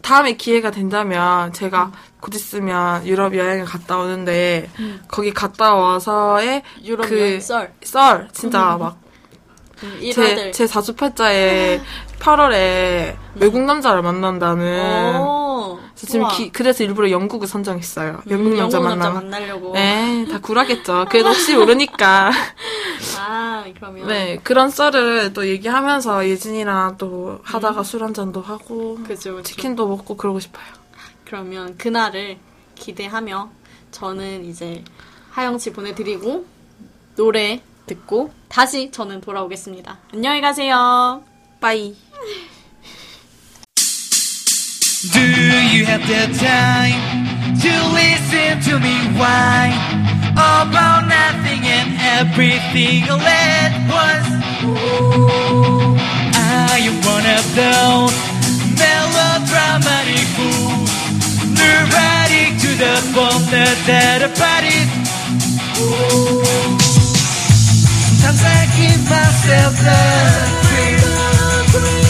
다음에 0.02 0.34
기회가 0.34 0.70
된다면 0.70 1.52
제가 1.52 1.92
곧 2.20 2.34
있으면 2.34 3.06
유럽 3.06 3.34
여행을 3.36 3.64
갔다 3.64 3.98
오는데 3.98 4.70
거기 5.08 5.32
갔다 5.32 5.74
와서의 5.74 6.62
유럽 6.84 7.06
그 7.06 7.40
썰. 7.40 7.72
썰 7.82 8.28
진짜 8.32 8.76
막 8.76 9.00
음, 9.82 10.00
제. 10.12 10.50
제 10.50 10.66
사주팔자에 10.66 11.80
8월에 12.20 13.16
외국 13.37 13.62
남자를 13.62 14.02
만난다는. 14.02 15.16
오, 15.20 15.76
그래서 15.94 16.06
지금 16.06 16.24
어. 16.26 16.28
기- 16.28 16.50
그래서 16.52 16.85
일부러 16.85 17.11
영국을 17.11 17.48
선정했어요. 17.48 18.22
영국 18.30 18.52
음, 18.52 18.56
남자 18.59 18.76
영국 18.76 18.88
남자 18.90 19.11
만나. 19.11 19.20
만나려고. 19.20 19.72
네, 19.72 20.26
다 20.30 20.38
굴하겠죠. 20.40 21.06
그래도 21.11 21.30
혹시 21.30 21.54
모르니까. 21.56 22.30
아, 23.18 23.64
그러면. 23.74 24.06
네, 24.06 24.38
그런 24.44 24.70
썰을 24.70 25.33
또 25.33 25.46
얘기하면서 25.48 26.28
예진이랑 26.28 26.96
또 26.98 27.40
하다가 27.42 27.83
술 27.83 28.04
한잔도 28.04 28.40
하고. 28.42 28.96
음. 28.98 29.04
그죠, 29.04 29.37
그죠. 29.37 29.42
치킨도 29.42 29.88
먹고 29.88 30.16
그러고 30.16 30.40
싶어요. 30.40 30.64
그러면 31.24 31.76
그날을 31.78 32.38
기대하며 32.74 33.48
저는 33.92 34.44
이제 34.44 34.85
하영치 35.30 35.72
보내드리고 35.72 36.44
노래 37.16 37.62
듣고 37.87 38.30
다시 38.48 38.90
저는 38.90 39.20
돌아오겠습니다. 39.20 39.98
안녕히 40.12 40.40
가세요. 40.40 41.22
빠이. 41.61 41.94
Do 45.12 45.24
you 45.72 45.87
have 45.87 46.04
the 46.06 46.28
time 46.37 47.00
to 47.64 47.72
listen 47.96 48.61
to 48.68 48.78
me 48.78 48.92
whine 49.16 49.72
about 50.37 51.09
nothing 51.09 51.64
and 51.64 51.96
everything? 52.20 53.09
All 53.09 53.20
at 53.20 53.72
once? 53.88 54.28
Ooh, 54.64 55.96
I 56.37 56.85
am 56.85 57.00
one 57.09 57.24
of 57.24 57.44
those 57.56 58.12
melodramatic 58.76 60.28
fool 60.37 60.85
Neurotic 61.56 62.61
to 62.61 62.70
the 62.76 63.00
point 63.16 63.48
that 63.48 63.80
that 63.88 64.20
about 64.28 64.64
it 64.68 64.88
Sometimes 68.20 68.44
I 68.44 68.68
give 68.76 69.09
myself 69.09 69.72
the 69.80 69.96
creep 70.68 72.10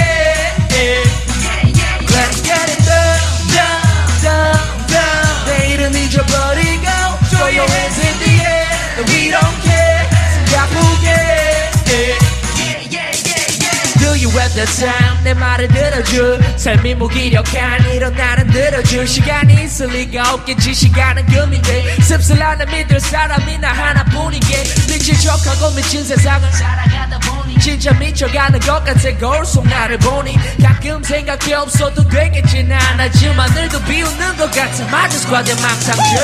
Have 14.31 14.53
the 14.55 14.65
time. 14.65 15.23
내 15.23 15.33
말을 15.33 15.67
들어줄 15.67 16.39
삶이 16.57 16.95
무기력한 16.95 17.91
이런 17.93 18.13
나는 18.15 18.47
들어줄 18.47 19.07
시간이 19.07 19.63
있을 19.63 19.87
리가 19.87 20.33
없겠지. 20.33 20.73
시간은 20.73 21.25
금인데 21.25 22.01
씁쓸한 22.01 22.65
믿을 22.71 22.99
사람이 22.99 23.57
나 23.59 23.71
하나뿐이게. 23.71 24.63
미칠 24.87 25.19
척하고 25.19 25.71
미친 25.75 26.03
세상을 26.03 26.51
살아가다 26.51 27.19
보니 27.19 27.59
진짜 27.59 27.93
미쳐가는 27.93 28.59
것 28.61 28.83
같아. 28.83 29.17
거울 29.19 29.45
속 29.45 29.67
나를 29.67 29.97
보니 29.99 30.35
가끔 30.61 31.03
생각해 31.03 31.53
없어도 31.53 32.07
되겠진 32.07 32.71
않았지만 32.71 33.53
늘도 33.53 33.83
비웃는 33.83 34.37
것 34.37 34.49
같아 34.51 34.85
맞은 34.85 35.29
과대 35.29 35.53
망상증 35.55 36.17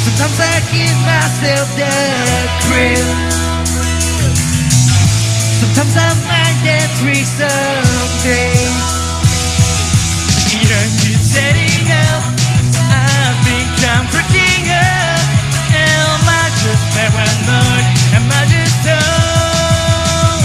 Sometimes 0.00 0.40
I 0.40 0.60
give 0.70 0.96
myself 1.04 1.76
the 1.76 1.90
thrill 2.62 3.49
Sometimes 5.69 5.95
I 5.97 6.09
find 6.25 6.57
that 6.65 6.89
free 6.99 7.23
someday. 7.23 8.57
이런 10.55 10.73
keep 10.99 11.19
setting 11.21 11.87
up. 11.91 12.23
I 12.75 13.33
think 13.45 13.69
I'm 13.93 14.05
freaking 14.13 14.65
up. 14.71 15.21
Am 15.75 16.25
I 16.25 16.45
just 16.61 16.85
paranoid? 16.95 17.85
Am 18.17 18.25
I 18.29 18.41
just 18.49 18.77
dumb? 18.85 20.39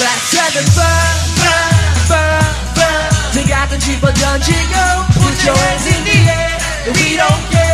Let's 0.00 0.32
have 0.38 0.56
it 0.56 0.68
fun, 0.72 1.14
fun, 1.40 1.74
fun, 2.08 2.44
fun. 2.76 3.32
생각은 3.32 3.80
집어 3.80 4.12
던지고 4.12 4.74
Put 5.20 5.44
your 5.46 5.56
hands 5.56 5.86
in 5.86 6.00
the 6.04 6.18
air. 6.30 6.58
We 6.94 7.16
don't 7.16 7.44
care. 7.50 7.65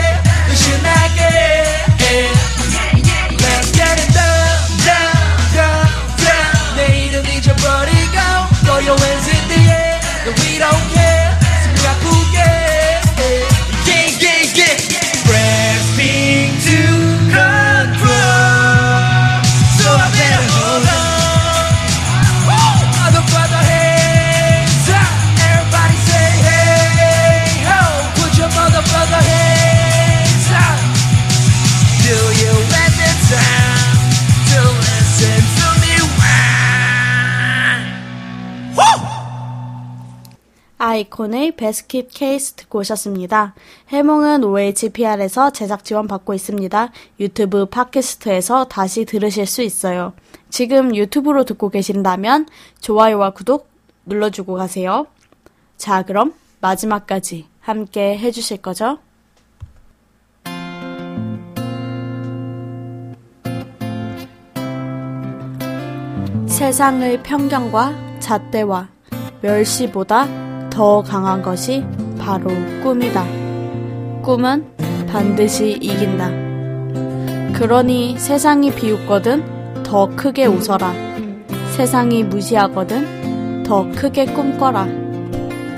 loyal 8.86 9.00
as 9.00 9.33
아이콘의 41.14 41.56
베스킷 41.56 42.10
케이스 42.12 42.54
듣고 42.54 42.80
오셨습니다. 42.80 43.54
해몽은 43.90 44.44
OHPR에서 44.44 45.52
제작 45.52 45.84
지원 45.86 46.08
받고 46.08 46.34
있습니다. 46.34 46.92
유튜브 47.20 47.66
팟캐스트에서 47.68 48.66
다시 48.66 49.06
들으실 49.06 49.46
수 49.46 49.62
있어요. 49.62 50.14
지금 50.50 50.96
유튜브로 50.96 51.46
듣고 51.46 51.70
계신다면 51.70 52.48
좋아요와 52.82 53.32
구독 53.32 53.70
눌러주고 54.06 54.56
가세요. 54.56 55.06
자, 55.78 56.02
그럼 56.04 56.34
마지막까지 56.62 57.46
함께 57.60 58.18
해주실 58.18 58.58
거죠? 58.58 58.98
세상의 66.48 67.24
편견과 67.24 68.20
잣대와 68.20 68.90
멸시보다 69.42 70.53
더 70.74 71.04
강한 71.04 71.44
것이 71.44 71.86
바로 72.18 72.50
꿈이다. 72.82 73.24
꿈은 74.24 74.66
반드시 75.08 75.74
이긴다. 75.74 76.32
그러니 77.54 78.18
세상이 78.18 78.74
비웃거든 78.74 79.84
더 79.84 80.10
크게 80.16 80.48
웃어라. 80.48 80.92
세상이 81.76 82.24
무시하거든 82.24 83.62
더 83.64 83.88
크게 83.92 84.26
꿈꿔라. 84.26 84.88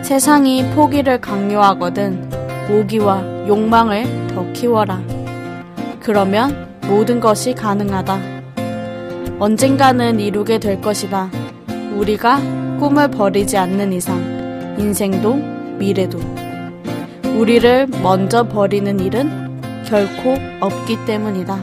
세상이 0.01 0.69
포기를 0.69 1.19
강요하거든 1.19 2.29
모기와 2.69 3.21
욕망을 3.49 4.27
더 4.27 4.49
키워라. 4.53 5.01
그러면 5.99 6.69
모든 6.87 7.19
것이 7.19 7.53
가능하다. 7.53 8.17
언젠가는 9.39 10.21
이루게 10.21 10.57
될 10.59 10.79
것이다. 10.79 11.29
우리가 11.97 12.39
꿈을 12.79 13.09
버리지 13.09 13.57
않는 13.57 13.91
이상, 13.91 14.34
인생도 14.77 15.35
미래도. 15.77 16.19
우리를 17.37 17.87
먼저 18.01 18.47
버리는 18.47 18.99
일은 18.99 19.61
결코 19.85 20.35
없기 20.61 21.05
때문이다. 21.05 21.57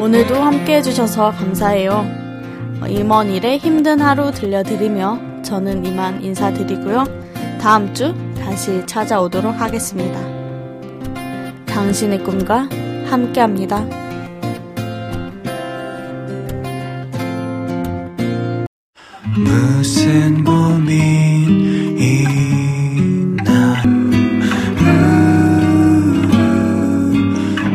오늘도 0.00 0.34
함께 0.34 0.76
해주셔서 0.76 1.32
감사해요. 1.32 2.04
임원일의 2.88 3.58
힘든 3.58 4.00
하루 4.00 4.32
들려드리며 4.32 5.42
저는 5.42 5.84
이만 5.84 6.22
인사드리고요. 6.22 7.04
다음 7.60 7.94
주 7.94 8.14
다시 8.34 8.84
찾아오도록 8.86 9.60
하겠습니다. 9.60 10.20
당신의 11.66 12.24
꿈과 12.24 12.68
함께 13.08 13.40
합니다. 13.40 14.01
무슨 19.36 20.44
고민 20.44 21.61